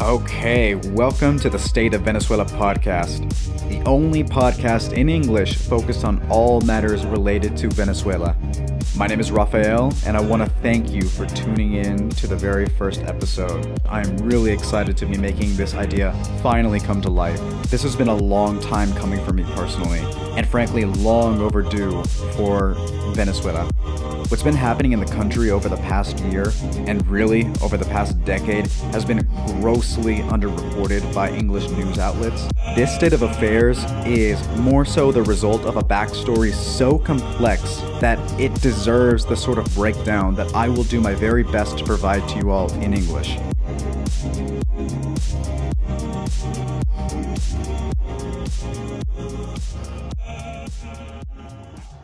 [0.00, 3.20] Okay, welcome to the State of Venezuela podcast,
[3.68, 8.36] the only podcast in English focused on all matters related to Venezuela.
[8.94, 12.36] My name is Rafael, and I want to thank you for tuning in to the
[12.36, 13.80] very first episode.
[13.88, 16.12] I'm really excited to be making this idea
[16.42, 17.40] finally come to life.
[17.70, 20.00] This has been a long time coming for me personally,
[20.36, 22.04] and frankly, long overdue
[22.36, 22.74] for
[23.14, 23.64] Venezuela.
[24.28, 26.52] What's been happening in the country over the past year,
[26.86, 32.46] and really over the past decade, has been grossly underreported by English news outlets.
[32.74, 38.18] This state of affairs is more so the result of a backstory so complex that
[38.40, 42.28] it deserves the sort of breakdown that I will do my very best to provide
[42.30, 43.38] to you all in English.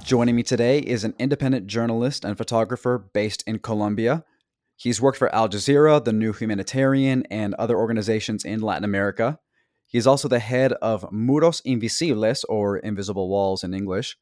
[0.05, 4.25] Joining me today is an independent journalist and photographer based in Colombia.
[4.77, 9.41] He's worked for Al Jazeera, the New Humanitarian, and other organizations in Latin America.
[9.89, 14.17] He's also the head of Muros Invisibles, or Invisible Walls in English,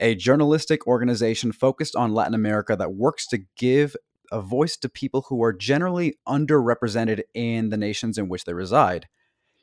[0.00, 3.96] a journalistic organization focused on Latin America that works to give
[4.30, 9.08] a voice to people who are generally underrepresented in the nations in which they reside.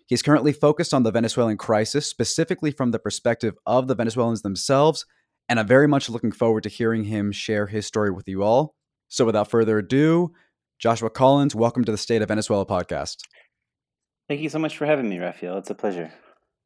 [0.08, 5.06] He's currently focused on the Venezuelan crisis, specifically from the perspective of the Venezuelans themselves,
[5.50, 8.75] and I'm very much looking forward to hearing him share his story with you all.
[9.08, 10.31] So, without further ado,
[10.80, 13.17] Joshua Collins, welcome to the State of Venezuela podcast.
[14.28, 15.58] Thank you so much for having me, Rafael.
[15.58, 16.11] It's a pleasure.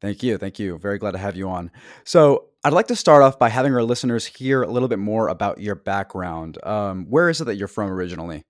[0.00, 0.38] Thank you.
[0.38, 0.78] Thank you.
[0.78, 1.70] Very glad to have you on.
[2.04, 5.28] So, I'd like to start off by having our listeners hear a little bit more
[5.28, 6.62] about your background.
[6.62, 8.42] Um, where is it that you're from originally?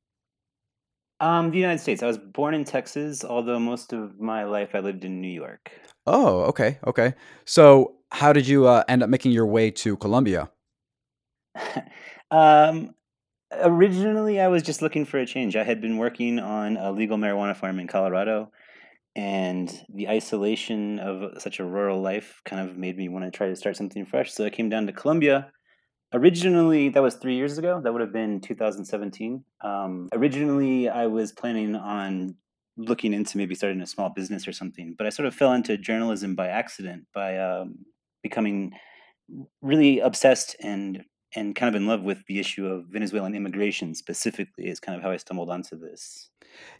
[1.21, 2.03] Um, the United States.
[2.03, 5.71] I was born in Texas, although most of my life I lived in New York.
[6.07, 6.79] Oh, okay.
[6.87, 7.15] Okay.
[7.45, 10.51] So, how did you uh, end up making your way to Colombia?
[12.31, 12.95] um,
[13.53, 15.57] originally, I was just looking for a change.
[15.57, 18.51] I had been working on a legal marijuana farm in Colorado,
[19.17, 23.49] and the isolation of such a rural life kind of made me want to try
[23.49, 24.33] to start something fresh.
[24.33, 25.51] So I came down to Colombia.
[26.13, 27.81] Originally, that was three years ago.
[27.83, 29.45] That would have been 2017.
[29.63, 32.37] Um, originally, I was planning on
[32.77, 35.77] looking into maybe starting a small business or something, but I sort of fell into
[35.77, 37.85] journalism by accident by um,
[38.23, 38.73] becoming
[39.61, 41.05] really obsessed and
[41.35, 45.03] and kind of in love with the issue of Venezuelan immigration specifically is kind of
[45.03, 46.31] how I stumbled onto this.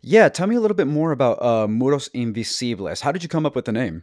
[0.03, 3.01] Yeah, tell me a little bit more about uh, Muros Invisibles.
[3.01, 4.03] How did you come up with the name?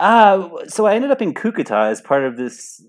[0.00, 2.82] Uh, so I ended up in Cucuta as part of this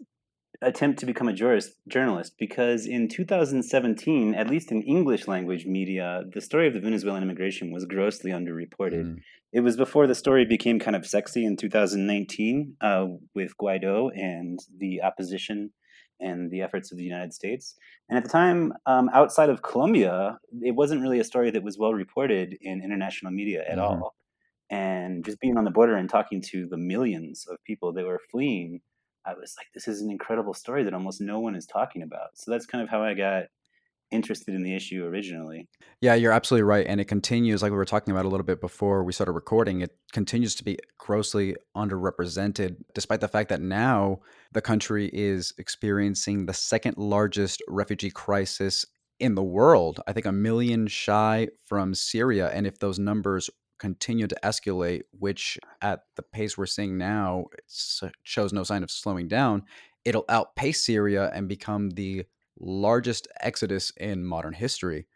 [0.62, 6.24] attempt to become a jurist, journalist because in 2017, at least in English language media,
[6.34, 9.06] the story of the Venezuelan immigration was grossly underreported.
[9.06, 9.18] Mm.
[9.52, 14.60] It was before the story became kind of sexy in 2019 uh, with Guaido and
[14.78, 15.72] the opposition
[16.22, 17.76] and the efforts of the United States.
[18.10, 21.78] And at the time, um, outside of Colombia, it wasn't really a story that was
[21.78, 23.80] well reported in international media at Mhm.
[23.80, 24.16] all.
[24.70, 28.20] And just being on the border and talking to the millions of people that were
[28.32, 28.82] fleeing,
[29.26, 32.38] I was like, this is an incredible story that almost no one is talking about.
[32.38, 33.48] So that's kind of how I got
[34.12, 35.68] interested in the issue originally.
[36.02, 36.86] Yeah, you're absolutely right.
[36.88, 39.82] And it continues, like we were talking about a little bit before we started recording,
[39.82, 44.20] it continues to be grossly underrepresented, despite the fact that now
[44.52, 48.86] the country is experiencing the second largest refugee crisis
[49.20, 50.00] in the world.
[50.08, 52.50] I think a million shy from Syria.
[52.54, 53.50] And if those numbers
[53.80, 58.84] continue to escalate, which at the pace we're seeing now it's, uh, shows no sign
[58.84, 59.64] of slowing down,
[60.06, 62.26] it'll outpace Syria and become the
[62.62, 65.08] largest exodus in modern history.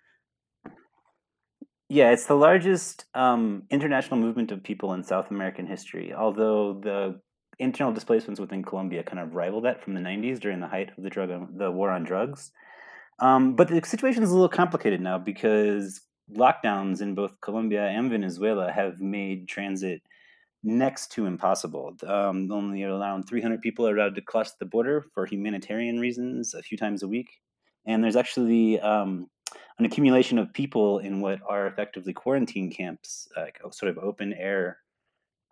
[1.88, 7.22] Yeah, it's the largest um, international movement of people in South American history, although the
[7.60, 11.04] internal displacements within Colombia kind of rival that from the 90s during the height of
[11.04, 12.52] the drug the war on drugs.
[13.20, 16.02] Um, but the situation is a little complicated now because
[16.34, 20.02] lockdowns in both Colombia and Venezuela have made transit
[20.66, 21.96] next to impossible.
[22.06, 26.62] Um, only around 300 people are allowed to cross the border for humanitarian reasons a
[26.62, 27.30] few times a week.
[27.86, 29.30] And there's actually um,
[29.78, 34.78] an accumulation of people in what are effectively quarantine camps, like sort of open air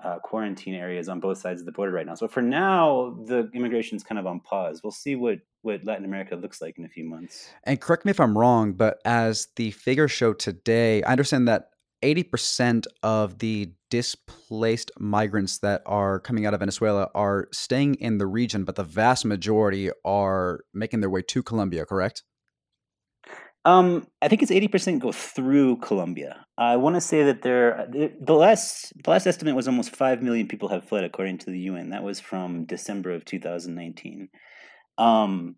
[0.03, 2.15] uh, quarantine areas on both sides of the border right now.
[2.15, 4.81] So for now, the immigration is kind of on pause.
[4.83, 7.49] We'll see what what Latin America looks like in a few months.
[7.63, 11.69] And correct me if I'm wrong, but as the figures show today, I understand that
[12.03, 18.27] 80% of the displaced migrants that are coming out of Venezuela are staying in the
[18.27, 22.23] region, but the vast majority are making their way to Colombia, correct?
[23.65, 26.45] Um, I think it's eighty percent go through Colombia.
[26.57, 30.47] I want to say that there the last the last estimate was almost five million
[30.47, 31.91] people have fled according to the UN.
[31.91, 34.27] That was from December of two thousand nineteen.
[34.97, 35.55] Um,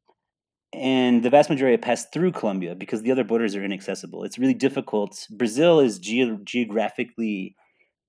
[0.75, 4.23] and the vast majority pass through Colombia because the other borders are inaccessible.
[4.23, 5.27] It's really difficult.
[5.31, 7.55] Brazil is ge- geographically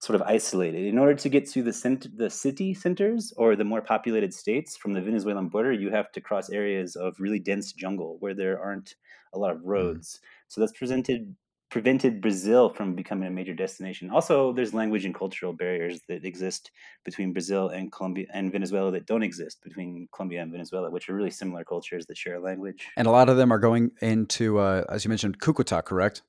[0.00, 0.84] sort of isolated.
[0.84, 4.76] In order to get to the cent- the city centers or the more populated states
[4.76, 8.60] from the Venezuelan border, you have to cross areas of really dense jungle where there
[8.60, 8.94] aren't
[9.32, 9.66] a lot of Mm.
[9.66, 10.20] roads.
[10.48, 11.34] So that's presented
[11.70, 14.10] prevented Brazil from becoming a major destination.
[14.10, 16.70] Also, there's language and cultural barriers that exist
[17.04, 21.14] between Brazil and Colombia and Venezuela that don't exist between Colombia and Venezuela, which are
[21.14, 22.86] really similar cultures that share a language.
[22.96, 26.22] And a lot of them are going into, uh, as you mentioned, Cucuta, correct?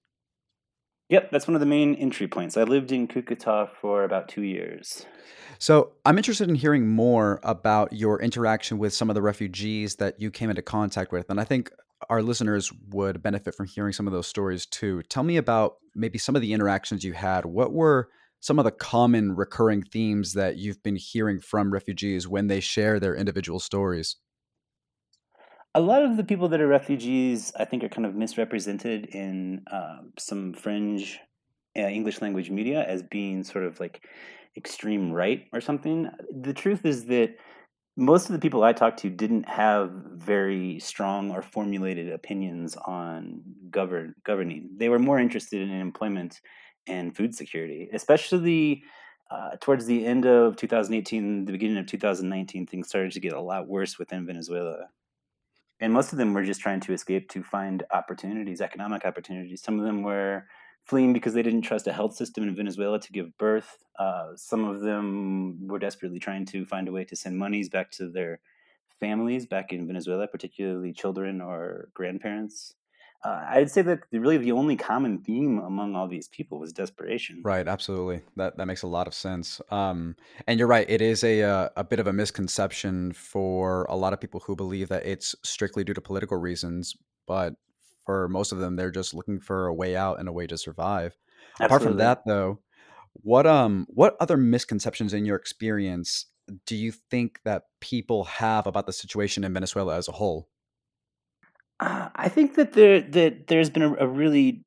[1.10, 2.57] Yep, that's one of the main entry points.
[2.57, 5.06] I lived in Cucuta for about two years.
[5.60, 10.19] So I'm interested in hearing more about your interaction with some of the refugees that
[10.19, 11.30] you came into contact with.
[11.30, 11.72] And I think
[12.09, 15.01] our listeners would benefit from hearing some of those stories too.
[15.03, 17.45] Tell me about maybe some of the interactions you had.
[17.45, 18.09] What were
[18.39, 22.99] some of the common recurring themes that you've been hearing from refugees when they share
[22.99, 24.17] their individual stories?
[25.73, 29.63] A lot of the people that are refugees, I think, are kind of misrepresented in
[29.71, 31.19] um, some fringe
[31.77, 34.03] uh, English language media as being sort of like
[34.55, 36.09] extreme right or something.
[36.41, 37.35] The truth is that
[37.97, 43.41] most of the people I talked to didn't have very strong or formulated opinions on
[43.69, 44.69] govern governing.
[44.77, 46.39] They were more interested in employment
[46.88, 48.83] and food security, especially
[49.29, 52.67] uh, towards the end of 2018, the beginning of 2019.
[52.67, 54.88] Things started to get a lot worse within Venezuela
[55.79, 59.61] and most of them were just trying to escape to find opportunities, economic opportunities.
[59.61, 60.45] Some of them were
[60.88, 63.78] fleeing because they didn't trust a health system in Venezuela to give birth.
[64.00, 67.92] Uh, some of them were desperately trying to find a way to send monies back
[67.92, 68.39] to their
[69.00, 72.74] families back in Venezuela, particularly children or grandparents.
[73.24, 77.42] Uh, I'd say that really the only common theme among all these people was desperation.
[77.44, 78.22] Right, absolutely.
[78.36, 79.60] That that makes a lot of sense.
[79.72, 80.88] Um, and you're right.
[80.88, 84.56] It is a uh, a bit of a misconception for a lot of people who
[84.56, 86.95] believe that it's strictly due to political reasons,
[87.25, 87.56] but
[88.07, 90.57] for most of them, they're just looking for a way out and a way to
[90.57, 91.15] survive.
[91.59, 92.59] Apart from that, though,
[93.13, 96.27] what um what other misconceptions in your experience
[96.65, 100.48] do you think that people have about the situation in Venezuela as a whole?
[101.80, 104.63] Uh, I think that there that there's been a, a really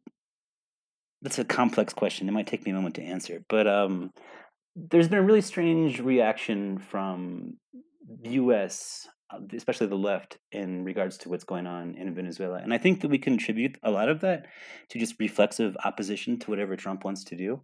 [1.23, 2.29] that's a complex question.
[2.29, 4.11] It might take me a moment to answer, but um,
[4.77, 7.57] there's been a really strange reaction from
[8.23, 9.09] the U.S.,
[9.55, 13.09] especially the left, in regards to what's going on in Venezuela, and I think that
[13.09, 14.47] we contribute a lot of that
[14.91, 17.61] to just reflexive opposition to whatever Trump wants to do.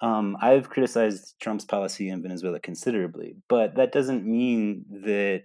[0.00, 5.44] Um, I've criticized Trump's policy in Venezuela considerably, but that doesn't mean that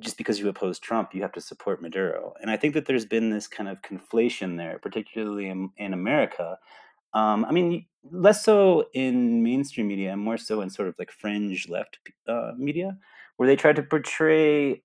[0.00, 2.32] just because you oppose Trump, you have to support Maduro.
[2.40, 6.58] And I think that there's been this kind of conflation there, particularly in, in America.
[7.12, 11.10] Um, I mean, less so in mainstream media, and more so in sort of like
[11.10, 12.96] fringe left uh, media,
[13.40, 14.82] where they try to portray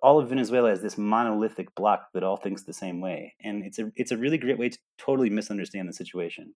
[0.00, 3.34] all of Venezuela as this monolithic block that all thinks the same way.
[3.42, 6.54] And it's a it's a really great way to totally misunderstand the situation.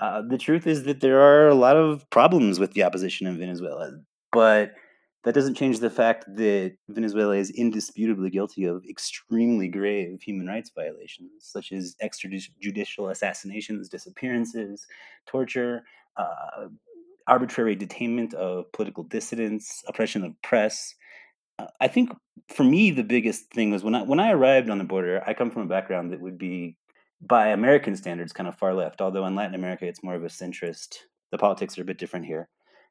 [0.00, 3.38] Uh, the truth is that there are a lot of problems with the opposition in
[3.38, 3.90] Venezuela,
[4.32, 4.72] but
[5.24, 10.70] that doesn't change the fact that Venezuela is indisputably guilty of extremely grave human rights
[10.74, 14.86] violations, such as extrajudicial assassinations, disappearances,
[15.26, 15.84] torture,
[16.16, 16.68] uh,
[17.26, 20.94] arbitrary detainment of political dissidents, oppression of press.
[21.58, 22.10] Uh, I think
[22.48, 25.22] for me the biggest thing was when I when I arrived on the border.
[25.26, 26.76] I come from a background that would be,
[27.20, 29.00] by American standards, kind of far left.
[29.00, 30.98] Although in Latin America it's more of a centrist.
[31.32, 32.48] The politics are a bit different here,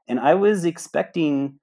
[0.08, 1.60] and I was expecting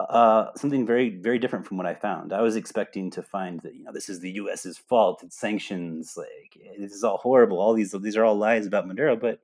[0.00, 2.32] uh, something very very different from what I found.
[2.32, 5.22] I was expecting to find that you know this is the U.S.'s fault.
[5.22, 6.16] It's sanctions.
[6.16, 7.60] Like this is all horrible.
[7.60, 9.16] All these these are all lies about Maduro.
[9.16, 9.40] But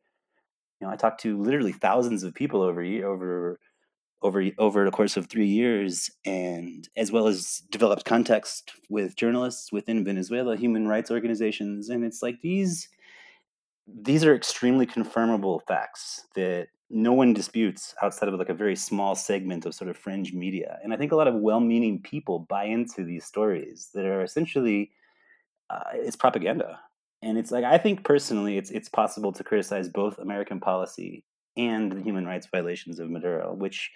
[0.81, 3.61] you know I talked to literally thousands of people over over
[4.23, 9.73] over over the course of three years, and as well as developed context with journalists
[9.73, 12.89] within Venezuela, human rights organizations, and it's like these
[13.87, 19.15] these are extremely confirmable facts that no one disputes outside of like a very small
[19.15, 20.79] segment of sort of fringe media.
[20.83, 24.91] And I think a lot of well-meaning people buy into these stories that are essentially
[25.71, 26.81] uh, it's propaganda.
[27.23, 31.25] And it's like I think personally, it's it's possible to criticize both American policy
[31.57, 33.91] and the human rights violations of Maduro, which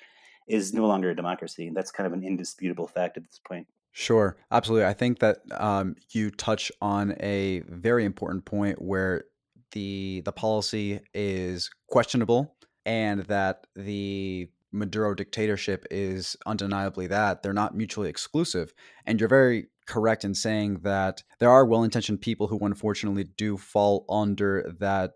[0.46, 1.70] is no longer a democracy.
[1.74, 3.66] That's kind of an indisputable fact at this point.
[3.92, 4.86] Sure, absolutely.
[4.86, 9.24] I think that um, you touch on a very important point where
[9.72, 17.42] the the policy is questionable, and that the Maduro dictatorship is undeniably that.
[17.42, 18.74] They're not mutually exclusive.
[19.06, 24.04] And you're very correct in saying that there are well-intentioned people who unfortunately do fall
[24.08, 25.12] under that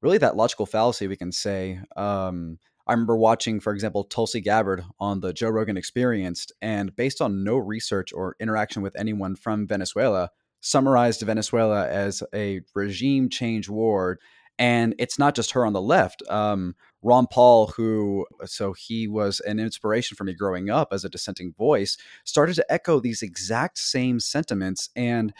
[0.00, 1.80] really that logical fallacy we can say.
[1.96, 7.20] Um, i remember watching for example tulsi gabbard on the joe rogan experience and based
[7.20, 10.30] on no research or interaction with anyone from venezuela
[10.60, 14.18] summarized venezuela as a regime change war
[14.58, 19.40] and it's not just her on the left um, Ron Paul, who so he was
[19.40, 23.78] an inspiration for me growing up as a dissenting voice, started to echo these exact
[23.78, 24.90] same sentiments.
[24.96, 25.32] And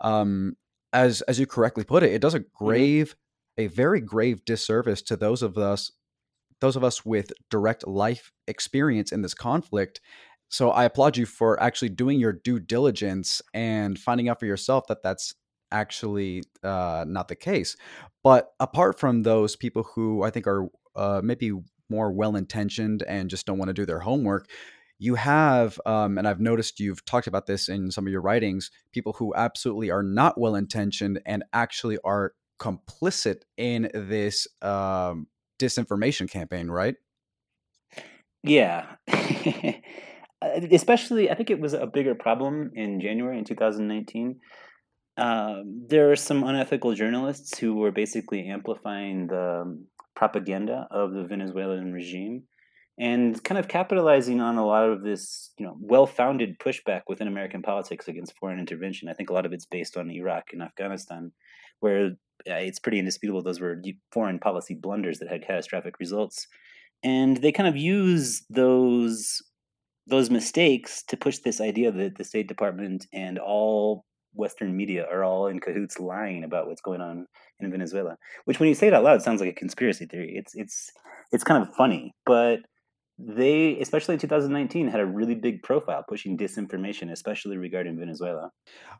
[0.00, 0.56] um,
[0.92, 2.54] as as you correctly put it, it does a Mm-hmm.
[2.64, 3.16] grave,
[3.56, 5.92] a very grave disservice to those of us,
[6.60, 10.00] those of us with direct life experience in this conflict.
[10.48, 14.86] So I applaud you for actually doing your due diligence and finding out for yourself
[14.88, 15.34] that that's
[15.74, 17.76] actually uh, not the case.
[18.22, 21.52] But apart from those people who I think are uh, maybe
[21.90, 24.48] more well intentioned and just don't want to do their homework,
[24.98, 28.70] you have, um, and I've noticed you've talked about this in some of your writings,
[28.92, 35.26] people who absolutely are not well intentioned and actually are complicit in this um,
[35.58, 36.94] disinformation campaign, right?
[38.42, 38.86] Yeah.
[40.42, 44.40] Uh, Especially, I think it was a bigger problem in January in 2019.
[45.16, 51.24] Um, there are some unethical journalists who were basically amplifying the um, propaganda of the
[51.24, 52.44] Venezuelan regime
[52.98, 57.62] and kind of capitalizing on a lot of this, you know, well-founded pushback within American
[57.62, 59.08] politics against foreign intervention.
[59.08, 61.32] I think a lot of it's based on Iraq and Afghanistan,
[61.80, 62.12] where
[62.46, 66.46] it's pretty indisputable those were foreign policy blunders that had catastrophic results,
[67.02, 69.42] and they kind of use those
[70.06, 74.04] those mistakes to push this idea that the State Department and all
[74.34, 77.26] Western media are all in cahoots lying about what's going on
[77.60, 78.16] in Venezuela.
[78.44, 80.34] Which, when you say it out loud, sounds like a conspiracy theory.
[80.36, 80.90] It's it's
[81.32, 82.60] it's kind of funny, but
[83.18, 88.50] they, especially in 2019, had a really big profile pushing disinformation, especially regarding Venezuela.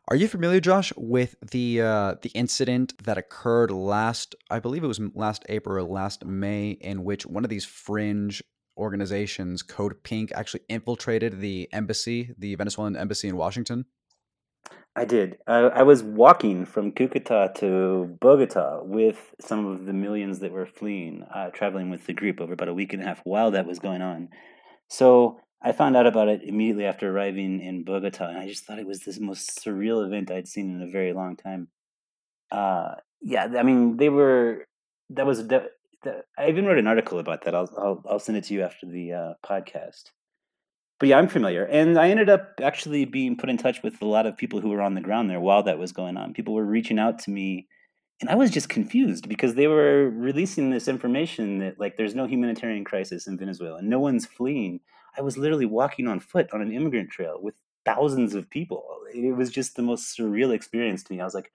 [0.07, 4.35] Are you familiar, Josh, with the uh, the incident that occurred last?
[4.49, 8.41] I believe it was last April or last May, in which one of these fringe
[8.77, 13.85] organizations, Code Pink, actually infiltrated the embassy, the Venezuelan embassy in Washington.
[14.95, 15.37] I did.
[15.45, 20.65] I, I was walking from Cucuta to Bogota with some of the millions that were
[20.65, 23.67] fleeing, uh, traveling with the group over about a week and a half while that
[23.67, 24.29] was going on.
[24.87, 28.79] So I found out about it immediately after arriving in Bogota, and I just thought
[28.79, 31.67] it was this most surreal event I'd seen in a very long time.
[32.51, 34.65] Uh, yeah, I mean, they were.
[35.09, 35.47] That was.
[35.47, 35.71] That,
[36.03, 37.55] that, I even wrote an article about that.
[37.55, 40.11] I'll I'll, I'll send it to you after the uh, podcast.
[40.99, 44.05] But yeah, I'm familiar, and I ended up actually being put in touch with a
[44.05, 46.33] lot of people who were on the ground there while that was going on.
[46.33, 47.67] People were reaching out to me,
[48.21, 52.27] and I was just confused because they were releasing this information that like there's no
[52.27, 54.79] humanitarian crisis in Venezuela, and no one's fleeing.
[55.17, 58.85] I was literally walking on foot on an immigrant trail with thousands of people.
[59.13, 61.19] It was just the most surreal experience to me.
[61.19, 61.51] I was like,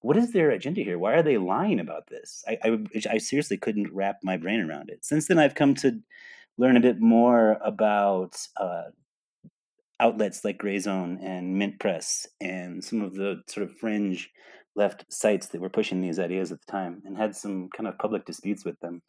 [0.00, 0.98] what is their agenda here?
[0.98, 2.44] Why are they lying about this?
[2.46, 2.78] I, I,
[3.12, 5.04] I seriously couldn't wrap my brain around it.
[5.04, 6.00] Since then, I've come to
[6.58, 8.84] learn a bit more about uh,
[10.00, 14.30] outlets like Gray Zone and Mint Press and some of the sort of fringe
[14.76, 17.98] left sites that were pushing these ideas at the time and had some kind of
[17.98, 19.02] public disputes with them.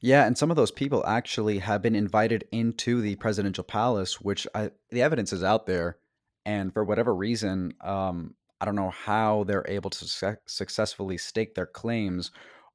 [0.00, 4.46] Yeah, and some of those people actually have been invited into the presidential palace, which
[4.54, 5.98] I, the evidence is out there.
[6.46, 11.54] And for whatever reason, um, I don't know how they're able to suc successfully stake
[11.54, 12.30] their claims.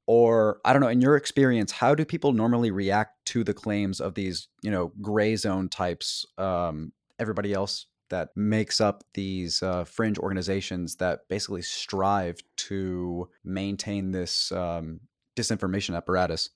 [0.06, 4.00] Or I don't know, in your experience, how do people normally react to the claims
[4.00, 9.84] of these, you know, gray zone types, um, everybody else that makes up these uh,
[9.84, 15.00] fringe organizations that basically strive to maintain this um,
[15.36, 16.50] disinformation apparatus?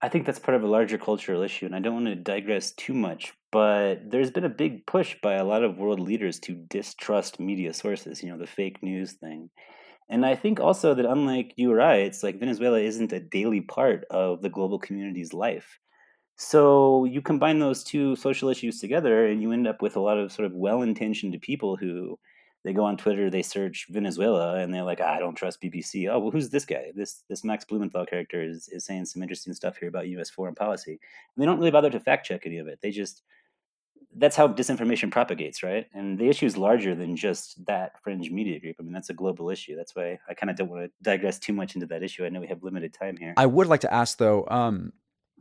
[0.00, 2.70] I think that's part of a larger cultural issue, and I don't want to digress
[2.72, 6.54] too much, but there's been a big push by a lot of world leaders to
[6.54, 9.50] distrust media sources, you know, the fake news thing.
[10.10, 13.60] And I think also that unlike you or I, it's like Venezuela isn't a daily
[13.60, 15.78] part of the global community's life.
[16.36, 20.18] So you combine those two social issues together, and you end up with a lot
[20.18, 22.18] of sort of well-intentioned people who
[22.64, 26.08] they go on Twitter, they search Venezuela, and they're like, "Ah, I don't trust BBC.
[26.08, 26.92] Oh, well, who's this guy?
[26.94, 30.30] This this Max Blumenthal character is, is saying some interesting stuff here about U.S.
[30.30, 30.92] foreign policy.
[30.92, 32.80] And they don't really bother to fact check any of it.
[32.82, 33.22] They just
[34.16, 35.86] that's how disinformation propagates, right?
[35.92, 38.76] And the issue is larger than just that fringe media group.
[38.80, 39.76] I mean, that's a global issue.
[39.76, 42.24] That's why I kind of don't want to digress too much into that issue.
[42.24, 43.34] I know we have limited time here.
[43.36, 44.92] I would like to ask though, um,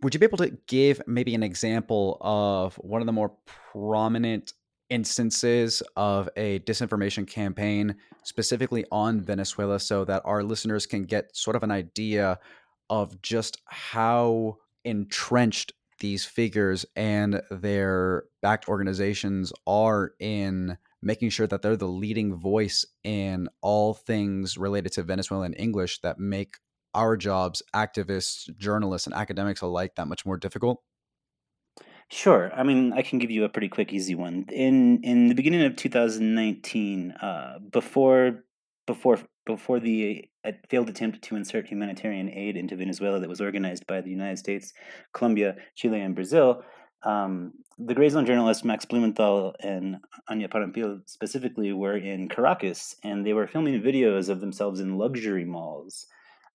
[0.01, 3.31] would you be able to give maybe an example of one of the more
[3.71, 4.53] prominent
[4.89, 11.55] instances of a disinformation campaign specifically on Venezuela so that our listeners can get sort
[11.55, 12.39] of an idea
[12.89, 21.61] of just how entrenched these figures and their backed organizations are in making sure that
[21.61, 26.57] they're the leading voice in all things related to Venezuelan English that make
[26.93, 30.81] our jobs, activists, journalists, and academics alike, that much more difficult?
[32.09, 32.51] Sure.
[32.55, 34.45] I mean, I can give you a pretty quick, easy one.
[34.49, 38.45] In in the beginning of 2019, uh, before
[38.88, 43.86] before before the uh, failed attempt to insert humanitarian aid into Venezuela that was organized
[43.88, 44.74] by the United States,
[45.13, 46.63] Colombia, Chile, and Brazil,
[47.03, 49.98] um, the Gray Zone journalists Max Blumenthal and
[50.29, 55.46] Anya Parampil specifically were in Caracas, and they were filming videos of themselves in luxury
[55.46, 56.08] malls,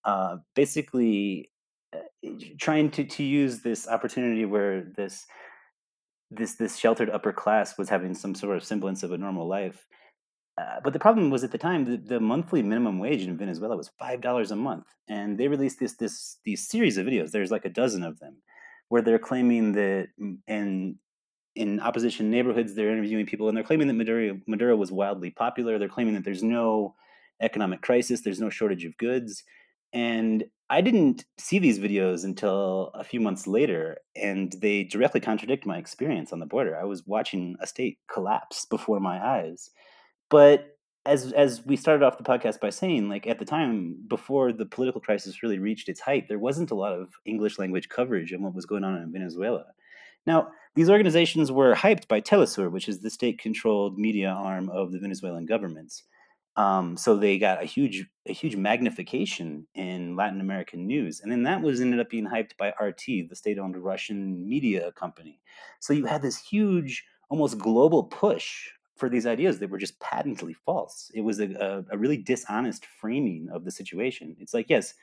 [0.05, 1.51] uh, basically
[1.95, 5.27] uh, trying to, to use this opportunity where this
[6.31, 9.87] this this sheltered upper class was having some sort of semblance of a normal life.
[10.61, 13.77] Uh, but the problem was at the time the, the monthly minimum wage in Venezuela
[13.77, 17.31] was five dollars a month, and they released this this these series of videos.
[17.31, 18.37] There's like a dozen of them,
[18.89, 20.09] where they're claiming that
[20.47, 20.97] in
[21.55, 25.79] in opposition neighborhoods they're interviewing people and they're claiming that Maduro Maduro was wildly popular.
[25.79, 26.95] They're claiming that there's no
[27.41, 29.45] economic crisis, there's no shortage of goods,
[29.93, 35.67] and I didn't see these videos until a few months later, and they directly contradict
[35.67, 36.79] my experience on the border.
[36.79, 39.71] I was watching a state collapse before my eyes.
[40.33, 44.51] But as as we started off the podcast by saying, like at the time before
[44.51, 48.33] the political crisis really reached its height, there wasn't a lot of English language coverage
[48.33, 49.67] of what was going on in Venezuela.
[50.27, 55.01] Now, these organizations were hyped by Telesur, which is the state-controlled media arm of the
[55.01, 55.93] Venezuelan government.
[56.57, 61.43] Um, so they got a huge a huge magnification in Latin American news, and then
[61.43, 65.41] that was ended up being hyped by RT, the state-owned Russian media company.
[65.81, 70.55] So you had this huge, almost global push for these ideas that were just patently
[70.55, 71.11] false.
[71.15, 71.51] It was a,
[71.91, 74.37] a, a really dishonest framing of the situation.
[74.39, 74.95] It's like, yes,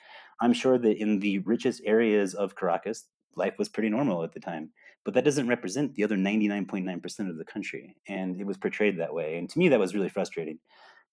[0.41, 3.05] I'm sure that in the richest areas of Caracas,
[3.35, 4.69] life was pretty normal at the time,
[5.03, 7.95] but that doesn't represent the other 99.9% of the country.
[8.07, 9.37] And it was portrayed that way.
[9.37, 10.59] And to me, that was really frustrating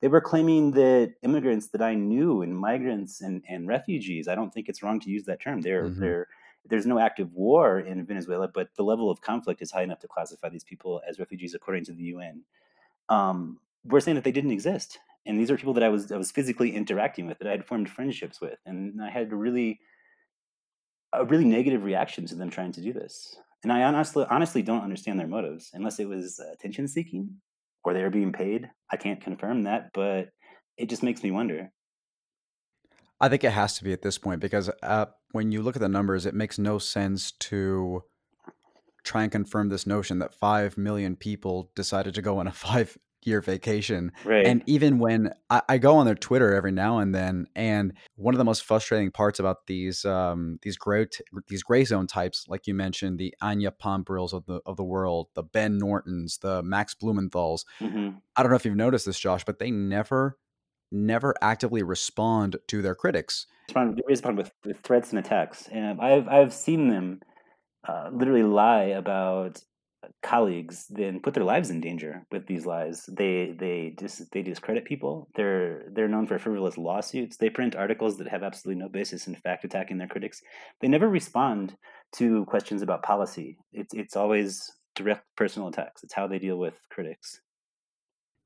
[0.00, 4.52] they were claiming that immigrants that I knew and migrants and, and refugees, I don't
[4.52, 5.62] think it's wrong to use that term.
[5.62, 6.00] They're, mm-hmm.
[6.00, 6.28] they're,
[6.68, 10.08] there's no active war in Venezuela, but the level of conflict is high enough to
[10.08, 12.42] classify these people as refugees according to the UN.
[13.08, 14.98] Um, we're saying that they didn't exist.
[15.26, 17.66] And these are people that I was I was physically interacting with, that I had
[17.66, 19.80] formed friendships with, and I had really
[21.12, 23.36] a really negative reaction to them trying to do this.
[23.62, 27.40] And I honestly honestly don't understand their motives, unless it was attention seeking
[27.82, 28.70] or they are being paid.
[28.90, 30.28] I can't confirm that, but
[30.76, 31.72] it just makes me wonder.
[33.20, 35.82] I think it has to be at this point because uh, when you look at
[35.82, 38.02] the numbers, it makes no sense to
[39.06, 42.98] try and confirm this notion that 5 million people decided to go on a five
[43.26, 44.12] year vacation.
[44.24, 44.46] Right.
[44.46, 48.34] And even when I, I, go on their Twitter every now and then, and one
[48.34, 51.06] of the most frustrating parts about these um, these gray
[51.48, 55.28] these gray zone types, like you mentioned, the Anya Parampils of the of the world,
[55.34, 57.64] the Ben Nortons, the Max Blumenthals.
[57.80, 58.10] Mm-hmm.
[58.36, 60.38] I don't know if you've noticed this, Josh, but they never
[60.92, 63.46] never actively respond to their critics.
[64.06, 67.20] Respond with, with threats and attacks, and I've I've seen them
[67.88, 69.60] uh, literally lie about
[70.22, 73.04] colleagues then put their lives in danger with these lies.
[73.08, 75.28] They they dis, they discredit people.
[75.34, 77.36] They're they're known for frivolous lawsuits.
[77.36, 80.42] They print articles that have absolutely no basis in fact attacking their critics.
[80.80, 81.76] They never respond
[82.16, 83.58] to questions about policy.
[83.72, 86.02] It's it's always direct personal attacks.
[86.02, 87.40] It's how they deal with critics.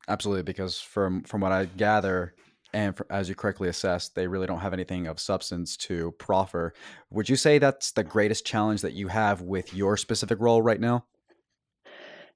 [0.08, 2.34] Absolutely, because from from what I gather,
[2.72, 6.72] and for, as you correctly assessed, they really don't have anything of substance to proffer.
[7.10, 10.80] Would you say that's the greatest challenge that you have with your specific role right
[10.80, 11.04] now?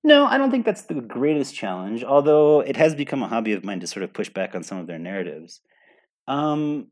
[0.03, 3.64] No, I don't think that's the greatest challenge, although it has become a hobby of
[3.64, 5.61] mine to sort of push back on some of their narratives.
[6.29, 6.88] Um,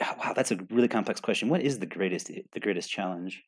[0.00, 1.48] wow, that's a really complex question.
[1.48, 3.42] What is the greatest the greatest challenge?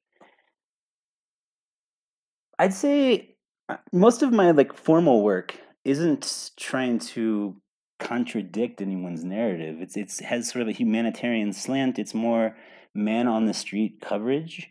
[2.58, 3.36] I'd say
[3.68, 7.56] uh, most of my like formal work isn't trying to
[7.98, 9.80] contradict anyone's narrative.
[9.80, 11.98] It's it's has sort of a humanitarian slant.
[11.98, 12.56] It's more
[12.94, 14.70] man on the street coverage.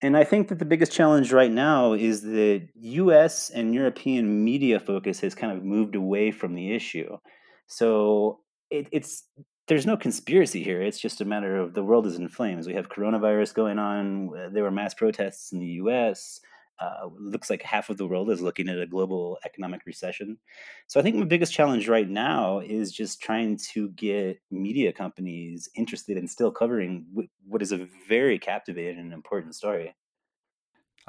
[0.00, 4.78] And I think that the biggest challenge right now is that US and European media
[4.78, 7.18] focus has kind of moved away from the issue.
[7.66, 9.24] So it, it's
[9.66, 10.80] there's no conspiracy here.
[10.80, 12.66] It's just a matter of the world is in flames.
[12.66, 14.30] We have coronavirus going on.
[14.52, 16.40] There were mass protests in the US.
[16.80, 20.38] Uh, looks like half of the world is looking at a global economic recession.
[20.86, 25.68] So I think my biggest challenge right now is just trying to get media companies
[25.74, 27.06] interested in still covering
[27.46, 29.94] what is a very captivating and important story.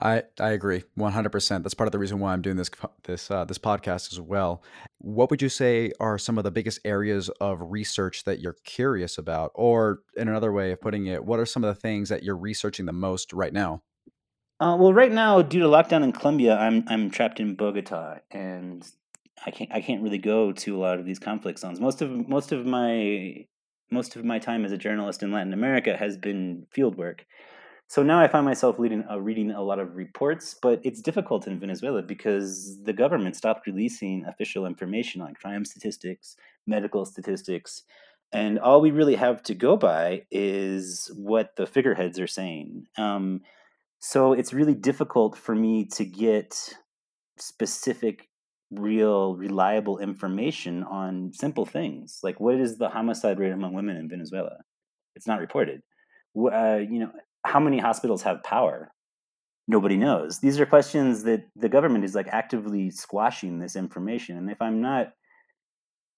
[0.01, 1.63] I, I agree 100%.
[1.63, 2.69] That's part of the reason why I'm doing this
[3.03, 4.63] this uh, this podcast as well.
[4.99, 9.17] What would you say are some of the biggest areas of research that you're curious
[9.17, 12.23] about or in another way of putting it, what are some of the things that
[12.23, 13.81] you're researching the most right now?
[14.59, 18.85] Uh, well, right now, due to lockdown in Colombia, I'm I'm trapped in Bogota, and
[19.45, 21.79] I can't I can't really go to a lot of these conflict zones.
[21.79, 23.45] Most of most of my
[23.91, 27.25] most of my time as a journalist in Latin America has been field work.
[27.87, 31.47] So now I find myself leading, uh, reading a lot of reports, but it's difficult
[31.47, 36.35] in Venezuela because the government stopped releasing official information on crime statistics,
[36.67, 37.81] medical statistics,
[38.31, 42.85] and all we really have to go by is what the figureheads are saying.
[42.95, 43.41] Um,
[43.99, 46.73] so it's really difficult for me to get
[47.37, 48.27] specific,
[48.71, 54.09] real, reliable information on simple things like what is the homicide rate among women in
[54.09, 54.57] Venezuela?
[55.15, 55.81] It's not reported.
[56.37, 57.11] Uh, you know,
[57.45, 58.91] how many hospitals have power?
[59.67, 60.39] Nobody knows.
[60.39, 64.37] These are questions that the government is like actively squashing this information.
[64.37, 65.13] And if I'm not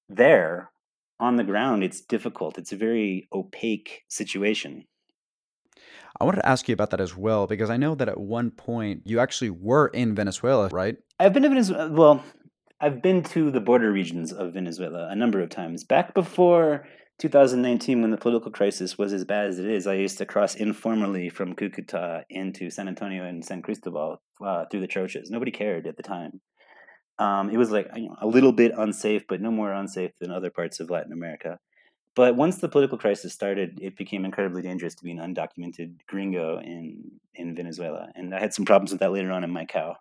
[0.07, 0.71] there
[1.19, 2.57] on the ground, it's difficult.
[2.57, 4.85] It's a very opaque situation.
[6.21, 8.51] I wanted to ask you about that as well because I know that at one
[8.51, 10.95] point you actually were in Venezuela, right?
[11.19, 11.91] I've been to Venezuela.
[11.91, 12.23] Well,
[12.79, 15.83] I've been to the border regions of Venezuela a number of times.
[15.83, 16.85] Back before
[17.17, 20.53] 2019, when the political crisis was as bad as it is, I used to cross
[20.53, 25.31] informally from Cucuta into San Antonio and San Cristobal uh, through the churches.
[25.31, 26.39] Nobody cared at the time.
[27.17, 30.29] Um, it was like you know, a little bit unsafe, but no more unsafe than
[30.29, 31.57] other parts of Latin America.
[32.15, 36.59] But once the political crisis started, it became incredibly dangerous to be an undocumented gringo
[36.59, 39.95] in in Venezuela, and I had some problems with that later on in Maicao.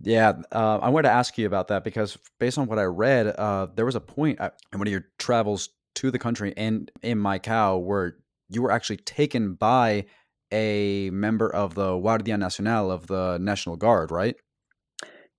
[0.00, 3.26] Yeah, uh, I wanted to ask you about that because based on what I read,
[3.26, 6.90] uh, there was a point uh, in one of your travels to the country and
[7.02, 8.16] in Maicao where
[8.48, 10.06] you were actually taken by
[10.50, 14.36] a member of the Guardia Nacional of the National Guard, right?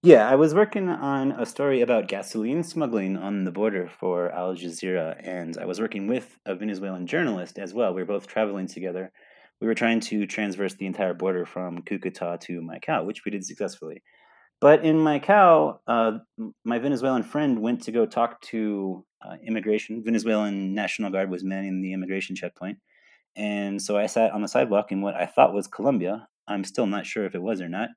[0.06, 4.54] Yeah, I was working on a story about gasoline smuggling on the border for Al
[4.54, 7.94] Jazeera, and I was working with a Venezuelan journalist as well.
[7.94, 9.14] We were both traveling together.
[9.62, 13.46] We were trying to transverse the entire border from Cucuta to Maicao, which we did
[13.46, 14.04] successfully.
[14.60, 16.20] But in Maicao, uh,
[16.66, 20.04] my Venezuelan friend went to go talk to uh, immigration.
[20.04, 22.78] Venezuelan National Guard was manning the immigration checkpoint.
[23.38, 26.28] And so I sat on the sidewalk in what I thought was Colombia.
[26.48, 27.90] I'm still not sure if it was or not.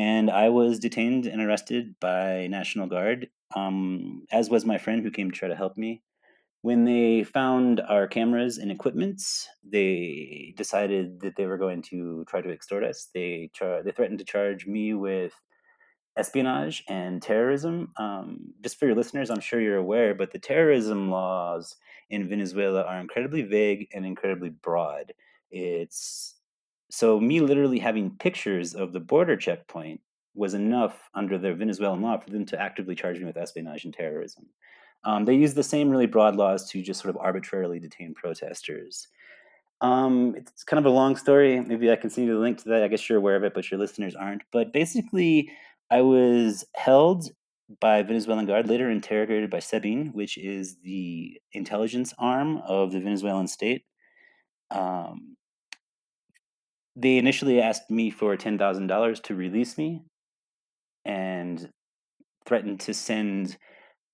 [0.00, 5.10] And I was detained and arrested by National Guard, um, as was my friend who
[5.10, 6.02] came to try to help me.
[6.62, 9.20] When they found our cameras and equipment,
[9.62, 13.10] they decided that they were going to try to extort us.
[13.12, 15.34] They char- they threatened to charge me with
[16.16, 17.92] espionage and terrorism.
[17.98, 21.76] Um, just for your listeners, I'm sure you're aware, but the terrorism laws
[22.08, 25.12] in Venezuela are incredibly vague and incredibly broad.
[25.50, 26.39] It's
[26.90, 30.00] so me literally having pictures of the border checkpoint
[30.34, 33.94] was enough under the Venezuelan law for them to actively charge me with espionage and
[33.94, 34.46] terrorism.
[35.04, 39.08] Um, they use the same really broad laws to just sort of arbitrarily detain protesters.
[39.80, 41.58] Um, it's kind of a long story.
[41.60, 42.82] Maybe I can send you the link to that.
[42.82, 44.42] I guess you're aware of it, but your listeners aren't.
[44.52, 45.50] But basically,
[45.90, 47.30] I was held
[47.80, 53.46] by Venezuelan Guard, later interrogated by SEBIN, which is the intelligence arm of the Venezuelan
[53.46, 53.84] state.
[54.70, 55.36] Um,
[56.96, 60.02] they initially asked me for $10,000 to release me
[61.04, 61.70] and
[62.46, 63.56] threatened to send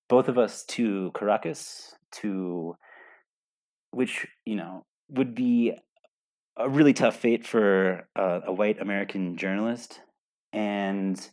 [0.08, 2.76] both of us to Caracas to
[3.90, 5.72] which, you know, would be
[6.56, 10.00] a really tough fate for a white American journalist
[10.52, 11.28] and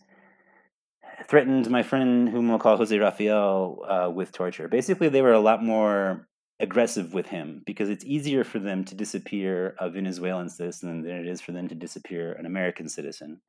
[1.27, 4.67] threatened my friend, whom we'll call Jose Rafael, uh, with torture.
[4.67, 6.27] Basically, they were a lot more
[6.63, 11.28] aggressive with him because it's easier for them to disappear a Venezuelan citizen than it
[11.28, 13.39] is for them to disappear an American citizen.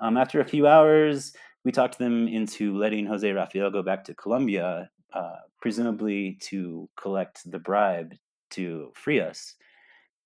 [0.00, 4.14] Um, after a few hours, we talked them into letting Jose Rafael go back to
[4.14, 8.14] Colombia, uh, presumably to collect the bribe
[8.50, 9.54] to free us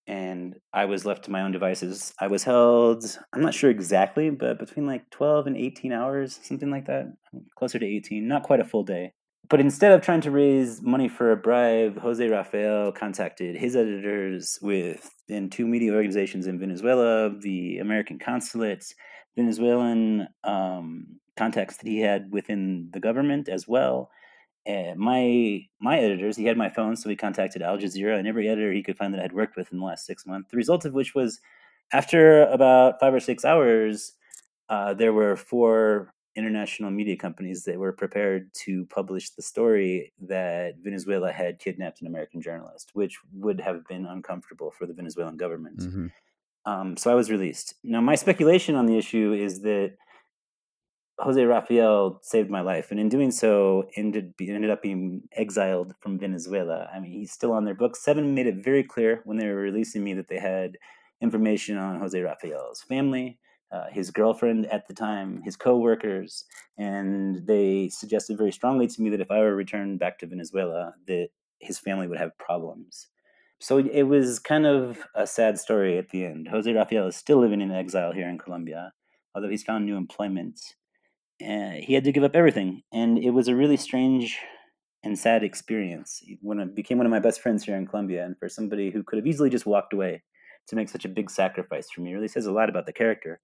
[0.09, 2.15] and I was left to my own devices.
[2.19, 6.71] I was held, I'm not sure exactly, but between like 12 and 18 hours, something
[6.71, 7.13] like that,
[7.57, 9.13] closer to 18, not quite a full day.
[9.49, 14.59] But instead of trying to raise money for a bribe, Jose Rafael contacted his editors
[14.61, 18.95] within two media organizations in Venezuela, the American consulates,
[19.37, 21.07] Venezuelan um,
[21.37, 24.11] contacts that he had within the government as well,
[24.67, 28.49] and my my editors, he had my phone, so he contacted Al Jazeera and every
[28.49, 30.51] editor he could find that I had worked with in the last six months.
[30.51, 31.41] The result of which was,
[31.91, 34.13] after about five or six hours,
[34.69, 40.75] uh, there were four international media companies that were prepared to publish the story that
[40.83, 45.79] Venezuela had kidnapped an American journalist, which would have been uncomfortable for the Venezuelan government.
[45.81, 46.07] Mm-hmm.
[46.65, 47.75] Um, so I was released.
[47.83, 49.97] Now, my speculation on the issue is that
[51.21, 56.19] Jose Rafael saved my life, and in doing so, ended ended up being exiled from
[56.19, 56.89] Venezuela.
[56.95, 58.05] I mean, he's still on their books.
[58.05, 60.79] SEBIN made it very clear when they were releasing me that they had
[61.21, 63.39] information on Jose Rafael's family,
[63.71, 66.45] uh, his girlfriend at the time, his co-workers,
[66.79, 70.95] and they suggested very strongly to me that if I were returned back to Venezuela,
[71.07, 71.29] that
[71.59, 73.09] his family would have problems.
[73.61, 76.49] So it was kind of a sad story at the end.
[76.49, 78.93] Jose Rafael is still living in exile here in Colombia,
[79.35, 80.61] although he's found new employment.
[81.43, 84.39] Uh, he had to give up everything, and it was a really strange
[85.05, 88.25] and sad experience when it became one of my best friends here in Colombia.
[88.25, 90.23] And for somebody who could have easily just walked away
[90.69, 93.41] to make such a big sacrifice for me, really says a lot about the character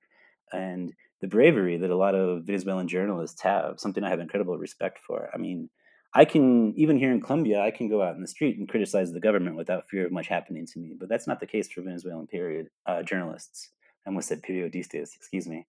[0.52, 3.80] and the bravery that a lot of Venezuelan journalists have.
[3.80, 5.30] Something I have incredible respect for.
[5.34, 5.70] I mean,
[6.14, 9.12] I can even here in Colombia, I can go out in the street and criticize
[9.12, 10.94] the government without fear of much happening to me.
[10.98, 13.70] But that's not the case for Venezuelan period uh, journalists.
[14.06, 15.16] I almost said periodistas.
[15.16, 15.66] Excuse me.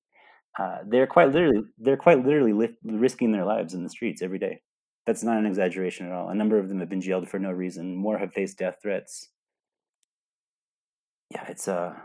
[0.60, 4.40] Uh, they're quite literally they're quite literally li- risking their lives in the streets every
[4.40, 4.62] day.
[5.06, 6.30] That's not an exaggeration at all.
[6.30, 7.96] A number of them have been jailed for no reason.
[7.96, 9.30] More have faced death threats.
[11.32, 12.02] Yeah, it's a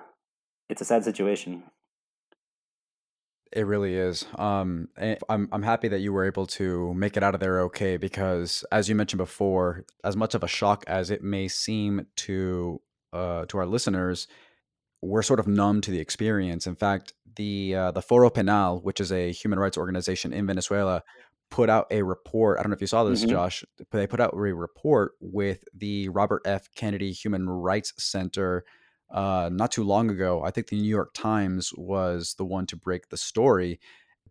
[0.69, 1.65] it's a sad situation.
[3.53, 4.27] It really is.
[4.37, 4.89] Um,
[5.29, 8.65] I'm I'm happy that you were able to make it out of there okay because,
[8.71, 12.81] as you mentioned before, as much of a shock as it may seem to
[13.13, 14.29] uh, to our listeners,
[15.03, 16.69] we're sort of numb to the experience.
[16.69, 21.03] In fact, the uh, the Foro Penal, which is a human rights organization in Venezuela,
[21.51, 22.59] put out a report.
[22.59, 23.31] I don't know if you saw this, mm-hmm.
[23.31, 26.69] Josh, but they put out a report with the Robert F.
[26.77, 28.65] Kennedy Human Rights Center
[29.11, 30.43] uh, not too long ago.
[30.43, 33.81] I think the New York Times was the one to break the story.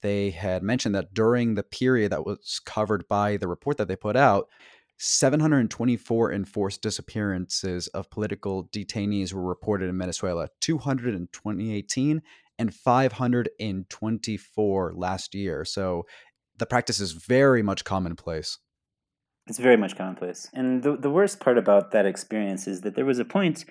[0.02, 3.96] They had mentioned that during the period that was covered by the report that they
[3.96, 4.50] put out,
[4.98, 12.22] 724 enforced disappearances of political detainees were reported in Venezuela, 200 in 2018
[12.58, 15.64] and 524 last year.
[15.64, 16.06] So
[16.58, 18.58] the practice is very much commonplace.
[19.48, 20.50] It's very much commonplace.
[20.54, 23.64] And the, the worst part about that experience is that there was a point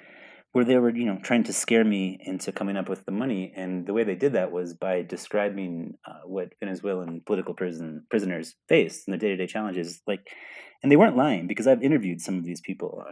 [0.53, 3.53] where they were, you know, trying to scare me into coming up with the money.
[3.55, 8.55] And the way they did that was by describing uh, what Venezuelan political prison prisoners
[8.69, 10.01] face and the day to day challenges.
[10.07, 10.29] Like,
[10.83, 13.05] and they weren't lying because I've interviewed some of these people.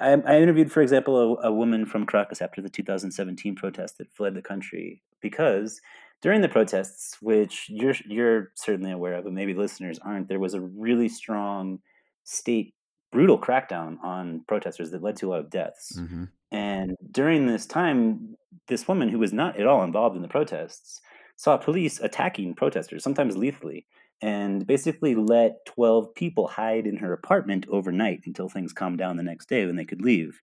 [0.00, 4.12] I, I interviewed, for example, a, a woman from Caracas after the 2017 protest that
[4.12, 5.80] fled the country because
[6.22, 10.54] during the protests, which you're you're certainly aware of, but maybe listeners aren't, there was
[10.54, 11.78] a really strong
[12.24, 12.74] state
[13.12, 15.98] brutal crackdown on protesters that led to a lot of deaths.
[15.98, 16.24] Mm-hmm.
[16.52, 18.34] And during this time,
[18.68, 21.00] this woman who was not at all involved in the protests
[21.36, 23.86] saw police attacking protesters, sometimes lethally,
[24.22, 29.22] and basically let 12 people hide in her apartment overnight until things calmed down the
[29.22, 30.40] next day when they could leave.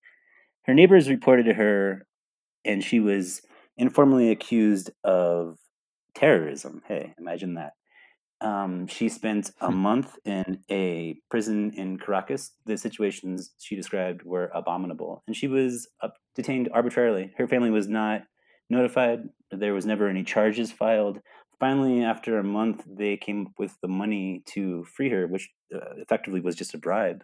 [0.63, 2.08] Her neighbors reported to her,
[2.65, 3.41] and she was
[3.77, 5.58] informally accused of
[6.15, 6.82] terrorism.
[6.88, 7.73] Hey, imagine that.
[8.39, 9.78] Um, she spent a hmm.
[9.78, 12.52] month in a prison in Caracas.
[12.65, 17.34] The situations she described were abominable, and she was uh, detained arbitrarily.
[17.38, 18.23] Her family was not
[18.69, 19.21] notified.
[19.52, 21.19] There was never any charges filed.
[21.60, 25.95] Finally, after a month, they came up with the money to free her, which uh,
[25.97, 27.23] effectively was just a bribe,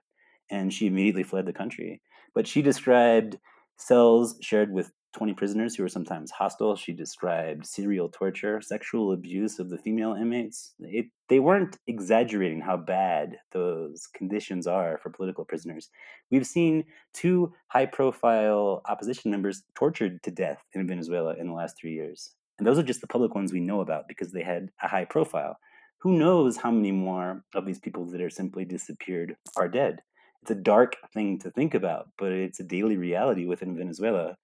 [0.50, 2.02] and she immediately fled the country.
[2.34, 3.38] But she described
[3.78, 6.76] cells shared with 20 prisoners who were sometimes hostile.
[6.76, 10.74] She described serial torture, sexual abuse of the female inmates.
[10.80, 15.90] It, they weren't exaggerating how bad those conditions are for political prisoners.
[16.32, 21.78] We've seen two high profile opposition members tortured to death in Venezuela in the last
[21.80, 22.32] three years.
[22.58, 25.06] And those are just the public ones we know about because they had a high
[25.06, 25.58] profile.
[26.02, 30.02] Who knows how many more of these people that are simply disappeared are dead?
[30.42, 34.36] It's a dark thing to think about, but it's a daily reality within Venezuela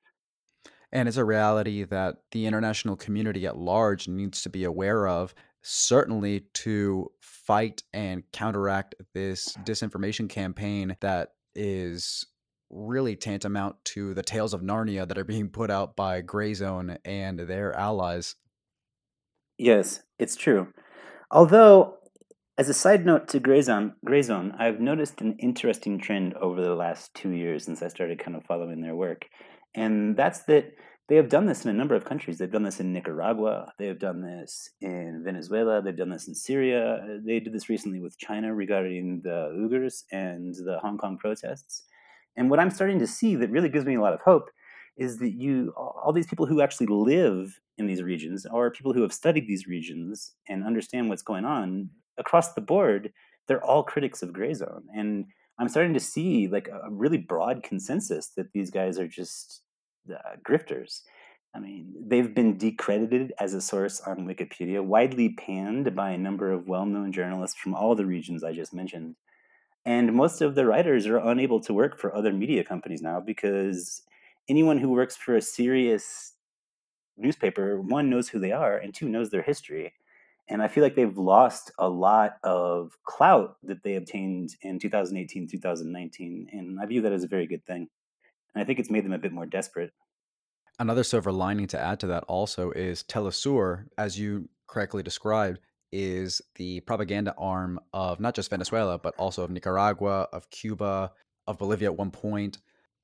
[0.91, 5.33] and it's a reality that the international community at large needs to be aware of,
[5.61, 12.25] certainly to fight and counteract this disinformation campaign that is
[12.69, 17.39] really tantamount to the tales of Narnia that are being put out by Grayzone and
[17.39, 18.35] their allies.
[19.57, 20.67] Yes, it's true.
[21.31, 21.97] Although,
[22.57, 27.13] as a side note to Grayzone, Grayzone, I've noticed an interesting trend over the last
[27.13, 29.25] two years since I started kind of following their work
[29.79, 30.73] and that's that
[31.07, 32.37] they have done this in a number of countries.
[32.37, 33.71] They've done this in Nicaragua.
[33.79, 35.81] They have done this in Venezuela.
[35.81, 37.19] They've done this in Syria.
[37.25, 41.83] They did this recently with China regarding the Uyghurs and the Hong Kong protests.
[42.35, 44.49] And what I'm starting to see that really gives me a lot of hope
[44.97, 49.01] is that you, all these people who actually live in these regions, or people who
[49.01, 53.13] have studied these regions and understand what's going on across the board,
[53.47, 54.83] they're all critics of gray zone.
[54.93, 55.25] And
[55.57, 59.63] I'm starting to see like a really broad consensus that these guys are just
[60.11, 61.01] uh, grifters.
[61.55, 66.51] I mean, they've been decredited as a source on Wikipedia, widely panned by a number
[66.51, 69.15] of well known journalists from all the regions I just mentioned.
[69.85, 74.03] And most of the writers are unable to work for other media companies now because
[74.47, 76.33] anyone who works for a serious
[77.17, 79.93] newspaper, one knows who they are, and two knows their history.
[80.47, 85.47] And I feel like they've lost a lot of clout that they obtained in 2018,
[85.47, 86.47] 2019.
[86.51, 87.87] And I view that as a very good thing.
[88.53, 89.91] And I think it's made them a bit more desperate.
[90.79, 95.59] Another silver lining to add to that also is Telesur, as you correctly described,
[95.91, 101.11] is the propaganda arm of not just Venezuela, but also of Nicaragua, of Cuba,
[101.47, 102.59] of Bolivia at one point.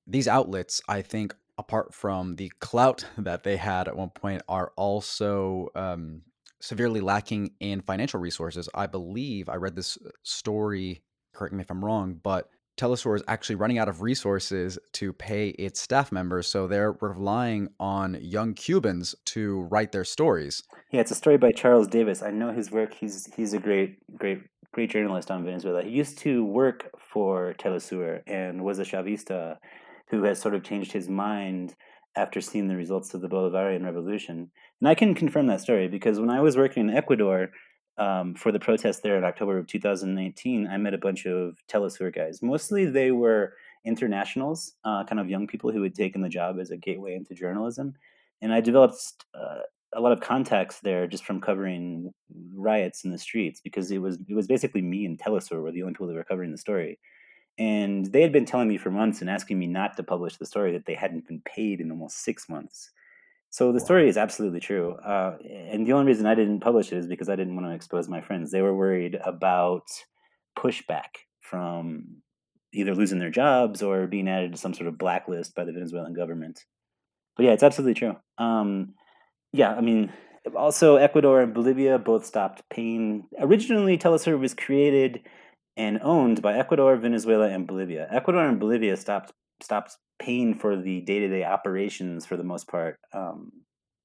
[0.07, 4.71] These outlets, I think, apart from the clout that they had at one point, are
[4.77, 6.21] also um,
[6.61, 8.69] severely lacking in financial resources.
[8.73, 11.01] I believe I read this uh, story,
[11.33, 15.49] correct me if I'm wrong, but Telesur is actually running out of resources to pay
[15.49, 20.63] its staff members, so they're relying on young Cubans to write their stories.
[20.91, 22.21] Yeah, it's a story by Charles Davis.
[22.21, 22.93] I know his work.
[22.93, 25.83] He's he's a great great great journalist on Venezuela.
[25.83, 29.57] He used to work for Telesur and was a Chavista
[30.09, 31.75] who has sort of changed his mind
[32.17, 34.51] after seeing the results of the Bolivarian Revolution.
[34.81, 37.49] And I can confirm that story because when I was working in Ecuador
[37.97, 42.13] um, for the protest there in October of 2019, I met a bunch of Telesur
[42.13, 42.41] guys.
[42.41, 43.53] Mostly they were
[43.85, 47.33] internationals, uh, kind of young people who had taken the job as a gateway into
[47.33, 47.93] journalism.
[48.41, 49.59] And I developed uh,
[49.93, 52.13] a lot of contacts there just from covering
[52.53, 55.83] riots in the streets because it was it was basically me and Telesur were the
[55.83, 56.99] only people that were covering the story.
[57.57, 60.45] And they had been telling me for months and asking me not to publish the
[60.45, 62.91] story that they hadn't been paid in almost six months.
[63.55, 64.95] So the story is absolutely true.
[64.95, 67.73] Uh, and the only reason I didn't publish it is because I didn't want to
[67.73, 68.51] expose my friends.
[68.51, 69.83] They were worried about
[70.59, 72.17] pushback from
[72.73, 76.13] either losing their jobs or being added to some sort of blacklist by the Venezuelan
[76.13, 76.65] government.
[77.37, 78.17] But yeah, it's absolutely true.
[78.37, 78.95] Um,
[79.53, 80.11] yeah, I mean,
[80.53, 83.23] also Ecuador and Bolivia both stopped paying.
[83.39, 85.21] Originally, Telesur was created
[85.77, 88.09] and owned by Ecuador, Venezuela, and Bolivia.
[88.11, 92.67] Ecuador and Bolivia stopped stopped paying for the day to day operations for the most
[92.67, 92.99] part.
[93.13, 93.51] Um,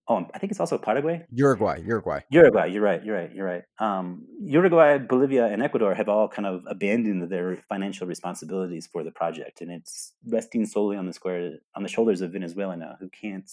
[0.08, 1.24] oh, I think it's also Paraguay.
[1.30, 2.66] Uruguay, Uruguay, Uruguay.
[2.66, 3.04] You're right.
[3.04, 3.32] You're right.
[3.34, 3.62] You're right.
[3.78, 9.12] Um, Uruguay, Bolivia, and Ecuador have all kind of abandoned their financial responsibilities for the
[9.12, 13.08] project, and it's resting solely on the square on the shoulders of Venezuela now, who
[13.08, 13.50] can't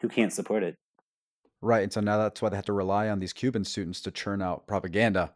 [0.00, 0.76] who can't support it.
[1.60, 4.12] Right, and so now that's why they have to rely on these Cuban students to
[4.12, 5.32] churn out propaganda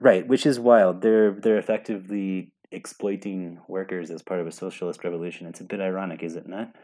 [0.00, 1.02] Right, which is wild.
[1.02, 5.46] They're they're effectively exploiting workers as part of a socialist revolution.
[5.46, 6.74] It's a bit ironic, is it not?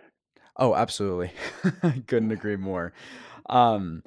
[0.56, 1.32] Oh, absolutely.
[2.06, 2.92] Couldn't agree more.
[3.48, 4.02] Um,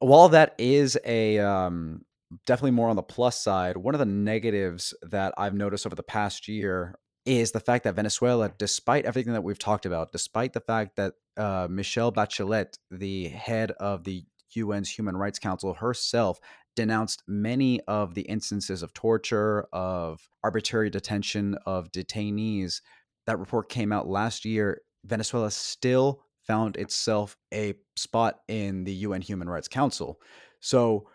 [0.00, 2.04] while that is a um,
[2.46, 6.02] definitely more on the plus side, one of the negatives that I've noticed over the
[6.02, 10.60] past year is the fact that Venezuela, despite everything that we've talked about, despite the
[10.60, 14.24] fact that uh, Michelle Bachelet, the head of the
[14.56, 16.38] UN's Human Rights Council herself,
[16.76, 22.80] denounced many of the instances of torture, of arbitrary detention of detainees.
[23.26, 24.82] That report came out last year.
[25.04, 30.20] Venezuela still found itself a spot in the UN Human Rights Council.
[30.60, 31.08] So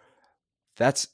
[0.78, 1.08] that's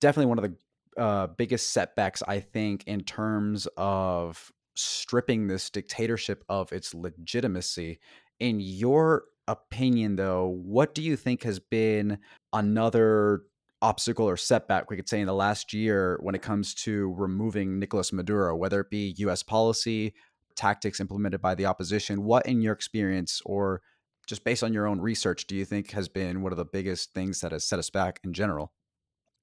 [0.00, 6.44] definitely one of the uh, biggest setbacks, I think, in terms of stripping this dictatorship
[6.48, 8.00] of its legitimacy.
[8.38, 12.18] In your opinion, though, what do you think has been
[12.52, 13.42] another
[13.82, 17.78] obstacle or setback we could say in the last year when it comes to removing
[17.78, 20.14] Nicolas Maduro, whether it be US policy,
[20.56, 22.24] tactics implemented by the opposition?
[22.24, 23.82] What, in your experience or
[24.26, 27.14] just based on your own research, do you think has been one of the biggest
[27.14, 28.72] things that has set us back in general?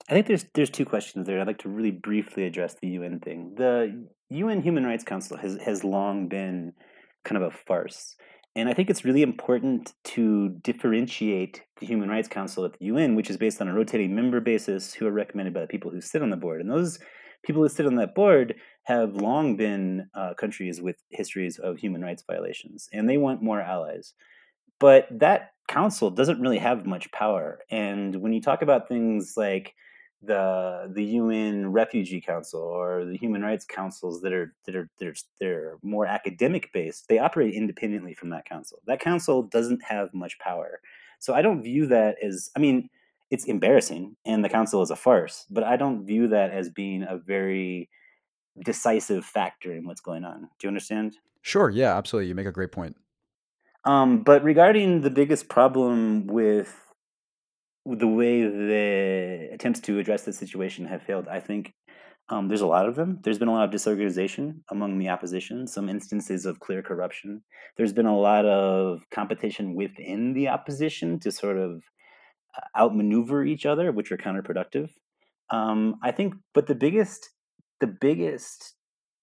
[0.10, 1.42] I think there's there's two questions there.
[1.42, 3.56] I'd like to really briefly address the UN thing.
[3.58, 6.74] The UN Human Rights Council has has long been
[7.26, 8.16] kind of a farce.
[8.58, 13.14] And I think it's really important to differentiate the Human Rights Council at the UN,
[13.14, 16.02] which is based on a rotating member basis who are recommended by the people who
[16.02, 16.60] sit on the board.
[16.60, 16.98] And those
[17.46, 22.02] people who sit on that board have long been uh, countries with histories of human
[22.02, 24.16] rights violations, and they want more allies.
[24.80, 27.60] But that council doesn't really have much power.
[27.70, 29.76] And when you talk about things like
[30.22, 35.08] the the UN Refugee Council or the Human Rights Councils that are that are that
[35.08, 38.80] are, that are more academic based, they operate independently from that council.
[38.88, 40.82] That council doesn't have much power,
[41.20, 42.50] so I don't view that as.
[42.56, 42.90] I mean,
[43.30, 47.04] it's embarrassing, and the council is a farce, but I don't view that as being
[47.04, 47.90] a very
[48.64, 50.42] decisive factor in what's going on.
[50.42, 51.18] Do you understand?
[51.42, 51.70] Sure.
[51.70, 51.96] Yeah.
[51.96, 52.30] Absolutely.
[52.30, 52.96] You make a great point.
[53.86, 56.76] Um, but regarding the biggest problem with
[57.96, 61.74] the way the attempts to address the situation have failed, I think
[62.30, 63.20] um, there's a lot of them.
[63.24, 67.42] There's been a lot of disorganization among the opposition, some instances of clear corruption.
[67.78, 71.84] There's been a lot of competition within the opposition to sort of
[72.58, 74.90] uh, outmaneuver each other, which are counterproductive.
[75.50, 77.30] Um, I think, but the biggest,
[77.80, 78.74] the biggest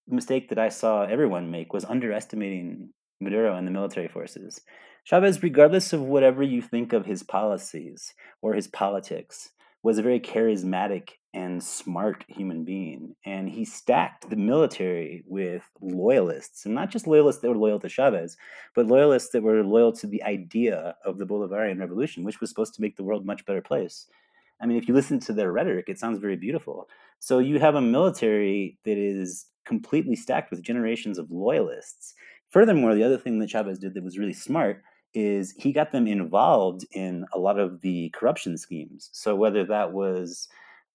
[0.08, 2.90] mistake that I saw everyone make was underestimating
[3.20, 4.60] Maduro and the military forces.
[5.04, 9.50] Chavez, regardless of whatever you think of his policies or his politics,
[9.82, 13.14] was a very charismatic and smart human being.
[13.26, 17.88] And he stacked the military with loyalists, and not just loyalists that were loyal to
[17.88, 18.38] Chavez,
[18.74, 22.72] but loyalists that were loyal to the idea of the Bolivarian Revolution, which was supposed
[22.74, 24.06] to make the world much better place.
[24.62, 26.88] I mean, if you listen to their rhetoric, it sounds very beautiful.
[27.18, 32.14] So you have a military that is completely stacked with generations of loyalists.
[32.48, 34.82] Furthermore, the other thing that Chavez did that was really smart
[35.14, 39.10] is he got them involved in a lot of the corruption schemes.
[39.12, 40.48] So whether that was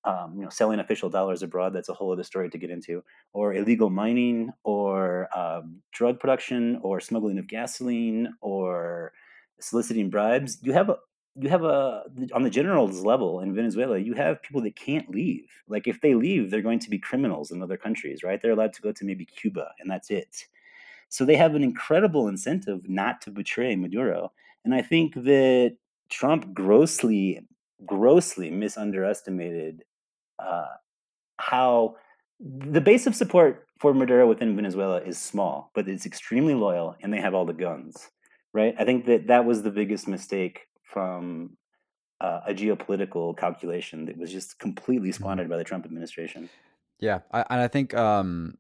[0.06, 3.04] um, you know selling official dollars abroad, that's a whole other story to get into,
[3.34, 9.14] or illegal mining, or um, drug production, or smuggling of gasoline, or
[9.60, 10.58] soliciting bribes.
[10.62, 10.98] You have a
[11.36, 12.04] you have a
[12.34, 15.48] on the general's level in Venezuela, you have people that can't leave.
[15.68, 18.42] Like if they leave, they're going to be criminals in other countries, right?
[18.42, 20.46] They're allowed to go to maybe Cuba, and that's it.
[21.10, 24.32] So they have an incredible incentive not to betray Maduro.
[24.64, 25.76] And I think that
[26.10, 27.46] Trump grossly,
[27.86, 29.84] grossly misunderestimated
[30.38, 30.68] uh,
[31.38, 31.96] how
[32.40, 37.14] the base of support for Maduro within Venezuela is small, but it's extremely loyal, and
[37.14, 38.10] they have all the guns,
[38.54, 38.76] right?
[38.78, 41.58] I think that that was the biggest mistake from
[42.22, 45.16] uh, a geopolitical calculation that was just completely Mm-hmm.
[45.16, 46.50] squandered by the Trump administration.
[47.00, 48.58] Yeah, I, and I think um,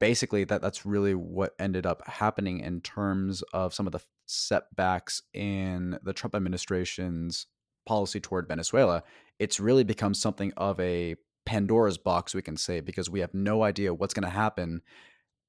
[0.00, 5.22] basically that that's really what ended up happening in terms of some of the setbacks
[5.32, 7.46] in the Trump administration's
[7.86, 9.02] policy toward Venezuela.
[9.38, 11.16] It's really become something of a
[11.46, 14.82] Pandora's box, we can say, because we have no idea what's going to happen.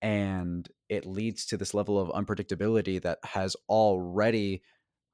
[0.01, 4.61] And it leads to this level of unpredictability that has already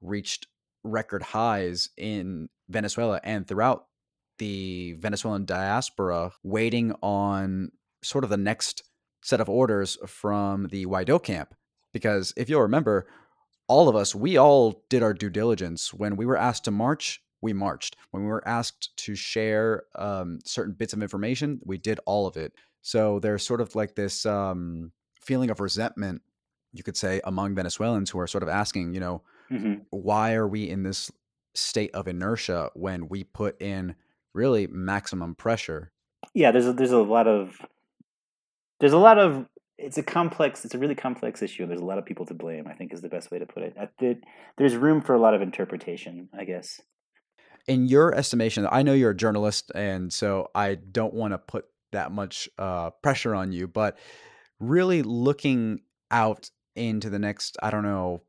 [0.00, 0.48] reached
[0.84, 3.86] record highs in Venezuela and throughout
[4.38, 7.70] the Venezuelan diaspora, waiting on
[8.02, 8.82] sort of the next
[9.22, 11.54] set of orders from the Guaido camp.
[11.92, 13.06] Because if you'll remember,
[13.68, 15.94] all of us, we all did our due diligence.
[15.94, 17.96] When we were asked to march, we marched.
[18.10, 22.36] When we were asked to share um, certain bits of information, we did all of
[22.36, 22.52] it.
[22.82, 26.22] So there's sort of like this um, feeling of resentment,
[26.72, 30.48] you could say, among Venezuelans who are sort of asking, you know, hmm why are
[30.48, 31.12] we in this
[31.54, 33.94] state of inertia when we put in
[34.32, 35.92] really maximum pressure?
[36.34, 37.60] Yeah, there's a, there's a lot of
[38.82, 39.46] there's a lot of
[39.78, 42.34] it's a complex it's a really complex issue and there's a lot of people to
[42.34, 44.22] blame i think is the best way to put it.
[44.58, 46.80] There's room for a lot of interpretation i guess.
[47.68, 51.66] In your estimation, I know you're a journalist, and so I don't want to put
[51.92, 53.98] that much uh, pressure on you, but
[54.58, 55.78] really looking
[56.10, 58.22] out into the next, I don't know,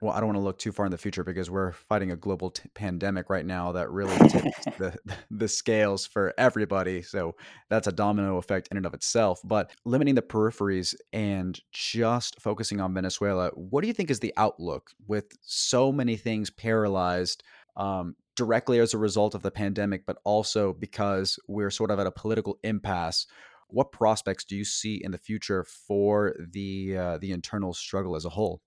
[0.00, 2.16] well, I don't want to look too far in the future because we're fighting a
[2.16, 4.96] global t- pandemic right now that really tips the
[5.30, 7.02] the scales for everybody.
[7.02, 7.34] So
[7.68, 9.40] that's a domino effect in and of itself.
[9.42, 14.34] But limiting the peripheries and just focusing on Venezuela, what do you think is the
[14.36, 17.42] outlook with so many things paralyzed?
[17.76, 22.06] Um, directly as a result of the pandemic, but also because we're sort of at
[22.06, 23.26] a political impasse.
[23.66, 28.24] What prospects do you see in the future for the uh, the internal struggle as
[28.24, 28.62] a whole?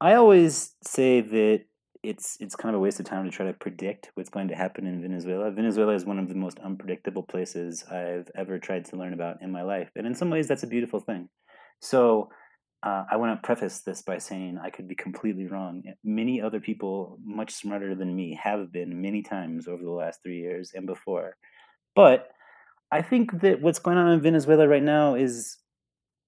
[0.00, 1.62] I always say that
[2.02, 4.54] it's it's kind of a waste of time to try to predict what's going to
[4.54, 8.96] happen in venezuela venezuela is one of the most unpredictable places i've ever tried to
[8.96, 11.28] learn about in my life and in some ways that's a beautiful thing
[11.80, 12.28] so
[12.82, 15.82] uh, I want to preface this by saying I could be completely wrong.
[16.02, 20.38] Many other people, much smarter than me, have been many times over the last three
[20.38, 21.36] years and before.
[21.94, 22.28] But
[22.90, 25.58] I think that what's going on in Venezuela right now is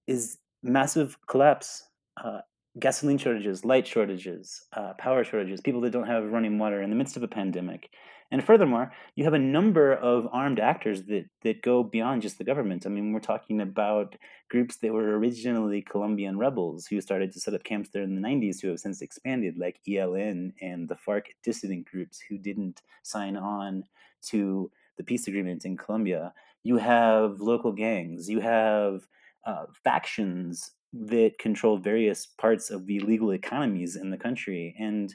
[0.06, 1.84] is massive collapse.
[2.22, 2.40] Uh,
[2.78, 6.96] gasoline shortages, light shortages, uh, power shortages, people that don't have running water in the
[6.96, 7.90] midst of a pandemic.
[8.30, 12.44] And furthermore, you have a number of armed actors that, that go beyond just the
[12.44, 12.86] government.
[12.86, 14.16] I mean, we're talking about
[14.48, 18.26] groups that were originally Colombian rebels who started to set up camps there in the
[18.26, 23.36] 90s who have since expanded, like ELN and the FARC dissident groups who didn't sign
[23.36, 23.84] on
[24.28, 26.32] to the peace agreement in Colombia.
[26.62, 29.06] You have local gangs, you have
[29.44, 34.74] uh, factions that control various parts of the legal economies in the country.
[34.78, 35.14] And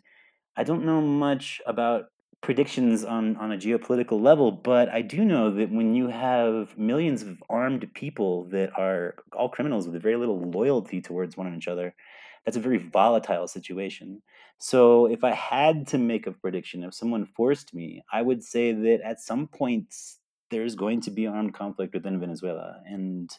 [0.56, 2.06] I don't know much about
[2.42, 7.24] predictions on, on a geopolitical level, but I do know that when you have millions
[7.24, 11.96] of armed people that are all criminals with very little loyalty towards one another,
[12.46, 14.22] that's a very volatile situation.
[14.60, 18.72] So if I had to make a prediction, if someone forced me, I would say
[18.72, 19.94] that at some point
[20.50, 22.82] there's going to be armed conflict within Venezuela.
[22.86, 23.30] And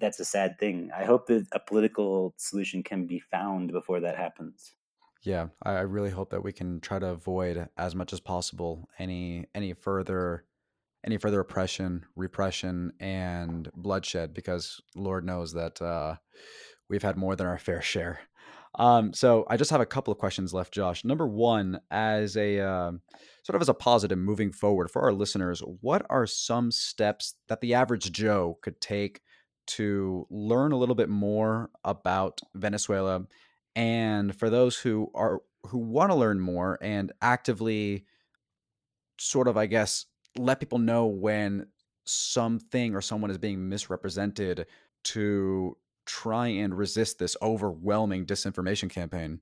[0.00, 0.90] that's a sad thing.
[0.96, 4.74] I hope that a political solution can be found before that happens.
[5.22, 9.46] Yeah, I really hope that we can try to avoid as much as possible any
[9.54, 10.44] any further
[11.04, 16.16] any further oppression, repression, and bloodshed, because Lord knows that uh,
[16.88, 18.20] we've had more than our fair share.
[18.76, 21.04] Um, so I just have a couple of questions left, Josh.
[21.04, 23.00] Number one, as a um
[23.44, 27.60] sort of as a positive moving forward for our listeners, what are some steps that
[27.60, 29.20] the average Joe could take
[29.66, 33.26] to learn a little bit more about Venezuela?
[33.76, 38.06] And for those who are who want to learn more and actively
[39.18, 40.06] sort of, I guess,
[40.36, 41.68] let people know when
[42.06, 44.66] something or someone is being misrepresented
[45.04, 49.40] to try and resist this overwhelming disinformation campaign?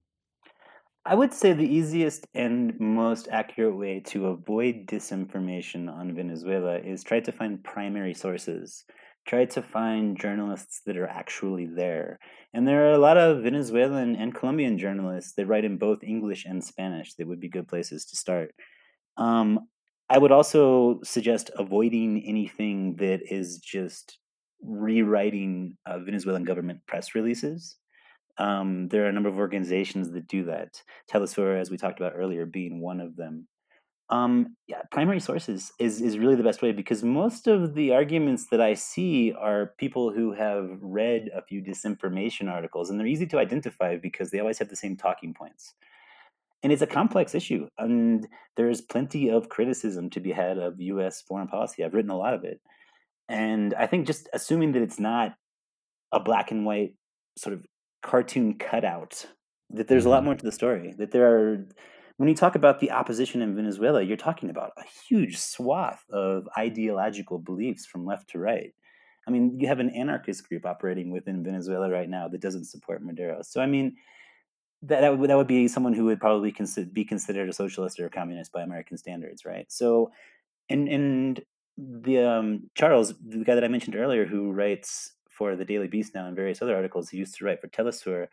[1.05, 7.03] I would say the easiest and most accurate way to avoid disinformation on Venezuela is
[7.03, 8.85] try to find primary sources.
[9.27, 12.19] Try to find journalists that are actually there.
[12.53, 16.45] And there are a lot of Venezuelan and Colombian journalists that write in both English
[16.45, 18.55] and Spanish that would be good places to start.
[19.17, 19.61] Um,
[20.11, 24.19] I would also suggest avoiding anything that is just
[24.63, 27.77] rewriting uh, Venezuelan government press releases.
[28.39, 30.83] Um, there are a number of organizations that do that.
[31.11, 33.47] Telesur, as we talked about earlier, being one of them.
[34.13, 38.49] Um, yeah, primary sources is, is really the best way because most of the arguments
[38.51, 43.27] that I see are people who have read a few disinformation articles, and they're easy
[43.29, 45.75] to identify because they always have the same talking points.
[46.63, 51.23] And it's a complex issue, and there's plenty of criticism to be had of U.S.
[51.23, 51.83] foreign policy.
[51.85, 52.61] I've written a lot of it,
[53.29, 55.37] and I think just assuming that it's not
[56.13, 56.95] a black and white
[57.37, 57.67] sort of
[58.03, 59.27] cartoon cutout,
[59.71, 60.95] that there's a lot hmm more to the story.
[60.99, 61.67] That there are,
[62.23, 66.49] when you talk about the opposition in Venezuela, you're talking about a huge swath of
[66.57, 68.73] ideological beliefs from left to right.
[69.27, 73.03] I mean, you have an anarchist group operating within Venezuela right now that doesn't support
[73.03, 73.43] Maduro.
[73.43, 73.97] So, I mean,
[74.83, 77.99] that that would, that would be someone who would probably consi- be considered a socialist
[77.99, 79.67] or a communist by American standards, right?
[79.69, 80.13] So,
[80.71, 81.41] and and
[81.77, 86.15] the um, Charles, the guy that I mentioned earlier, who writes for the Daily Beast
[86.15, 88.29] now and various other articles, he used to write for Telesur.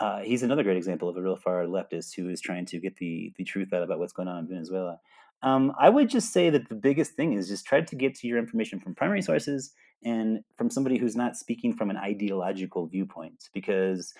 [0.00, 2.96] Uh, he's another great example of a real far leftist who is trying to get
[2.96, 4.98] the the truth out about what's going on in Venezuela.
[5.42, 8.26] Um, I would just say that the biggest thing is just try to get to
[8.26, 9.72] your information from primary sources
[10.02, 14.14] and from somebody who's not speaking from an ideological viewpoint, because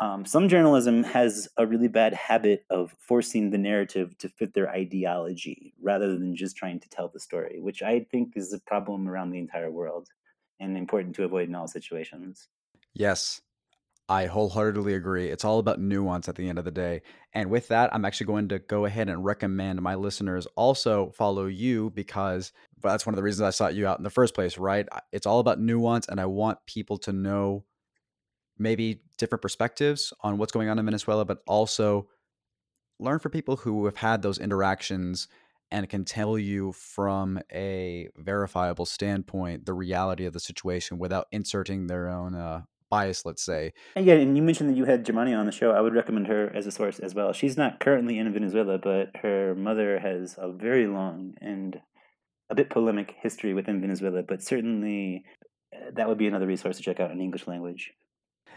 [0.00, 4.68] um, some journalism has a really bad habit of forcing the narrative to fit their
[4.70, 9.08] ideology rather than just trying to tell the story, which I think is a problem
[9.08, 10.08] around the entire world
[10.58, 12.48] and important to avoid in all situations.
[12.94, 13.40] Yes,
[14.08, 15.28] I wholeheartedly agree.
[15.28, 17.02] It's all about nuance at the end of the day.
[17.32, 21.46] And with that, I'm actually going to go ahead and recommend my listeners also follow
[21.46, 24.58] you because that's one of the reasons I sought you out in the first place,
[24.58, 24.86] right?
[25.12, 27.64] It's all about nuance, and I want people to know
[28.58, 32.08] maybe different perspectives on what's going on in Venezuela, but also
[32.98, 35.28] learn from people who have had those interactions
[35.70, 41.86] and can tell you from a verifiable standpoint the reality of the situation without inserting
[41.86, 42.62] their own uh,
[42.92, 43.72] bias, let's say.
[43.96, 45.70] And yeah, and you mentioned that you had Germania on the show.
[45.70, 47.32] I would recommend her as a source as well.
[47.32, 51.80] She's not currently in Venezuela, but her mother has a very long and
[52.50, 55.24] a bit polemic history within Venezuela, but certainly
[55.74, 57.94] uh, that would be another resource to check out in English language.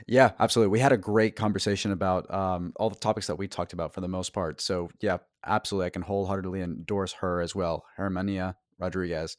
[0.05, 0.73] Yeah, absolutely.
[0.73, 4.01] We had a great conversation about um, all the topics that we talked about for
[4.01, 4.59] the most part.
[4.59, 5.85] So, yeah, absolutely.
[5.85, 9.37] I can wholeheartedly endorse her as well, Germania Rodriguez.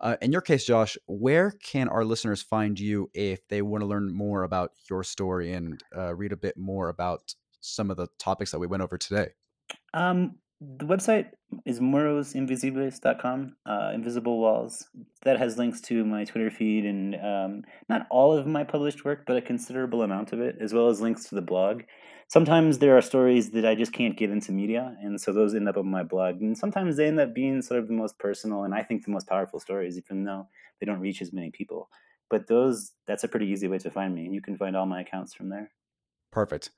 [0.00, 3.86] Uh, in your case, Josh, where can our listeners find you if they want to
[3.86, 8.06] learn more about your story and uh, read a bit more about some of the
[8.18, 9.30] topics that we went over today?
[9.94, 11.30] Um, the website
[11.64, 14.88] is murosinvisibles.com, uh, invisible walls.
[15.22, 19.24] That has links to my Twitter feed and um, not all of my published work,
[19.26, 21.82] but a considerable amount of it, as well as links to the blog.
[22.28, 25.66] Sometimes there are stories that I just can't get into media, and so those end
[25.66, 26.42] up on my blog.
[26.42, 29.10] And sometimes they end up being sort of the most personal and I think the
[29.10, 30.46] most powerful stories, even though
[30.78, 31.88] they don't reach as many people.
[32.28, 34.26] But those, that's a pretty easy way to find me.
[34.26, 35.70] And you can find all my accounts from there.
[36.30, 36.70] Perfect.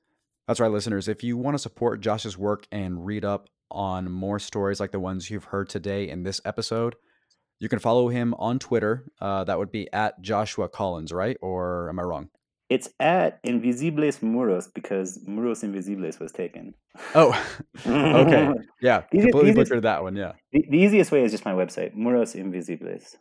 [0.47, 1.09] That's right, listeners.
[1.09, 5.01] If you want to support Josh's work and read up on more stories like the
[5.01, 6.95] ones you've heard today in this episode,
[7.59, 9.11] you can follow him on Twitter.
[9.21, 11.37] Uh, that would be at Joshua Collins, right?
[11.43, 12.31] Or am I wrong?
[12.71, 16.73] It's at Invisibles Muros because Muros Invisibles was taken.
[17.15, 17.31] Oh,
[17.87, 18.49] okay.
[18.81, 20.17] Yeah, easiest- completely easiest- butchered that one.
[20.17, 20.33] Yeah.
[20.53, 23.17] The, the easiest way is just my website, Muros Invisibles.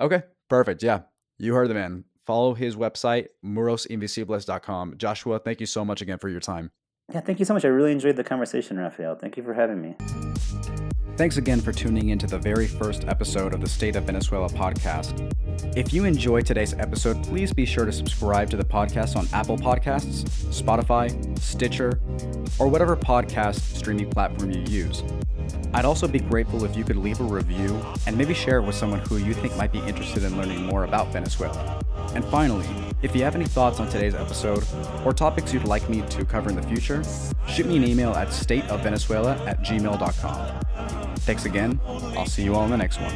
[0.00, 0.82] Okay, perfect.
[0.82, 1.00] Yeah,
[1.38, 2.04] you heard the man.
[2.26, 4.94] Follow his website, murosinvisibles.com.
[4.96, 6.70] Joshua, thank you so much again for your time.
[7.12, 7.64] Yeah, thank you so much.
[7.64, 9.16] I really enjoyed the conversation, Rafael.
[9.16, 10.81] Thank you for having me.
[11.16, 14.48] Thanks again for tuning in to the very first episode of the State of Venezuela
[14.48, 15.30] podcast.
[15.76, 19.56] If you enjoyed today's episode, please be sure to subscribe to the podcast on Apple
[19.58, 22.00] Podcasts, Spotify, Stitcher,
[22.58, 25.04] or whatever podcast streaming platform you use.
[25.74, 28.74] I'd also be grateful if you could leave a review and maybe share it with
[28.74, 31.80] someone who you think might be interested in learning more about Venezuela.
[32.14, 32.66] And finally,
[33.02, 34.64] if you have any thoughts on today's episode
[35.04, 37.02] or topics you'd like me to cover in the future,
[37.48, 40.81] shoot me an email at stateofvenezuela at gmail.com.
[41.20, 41.80] Thanks again.
[41.86, 43.12] I'll see you all in the next one.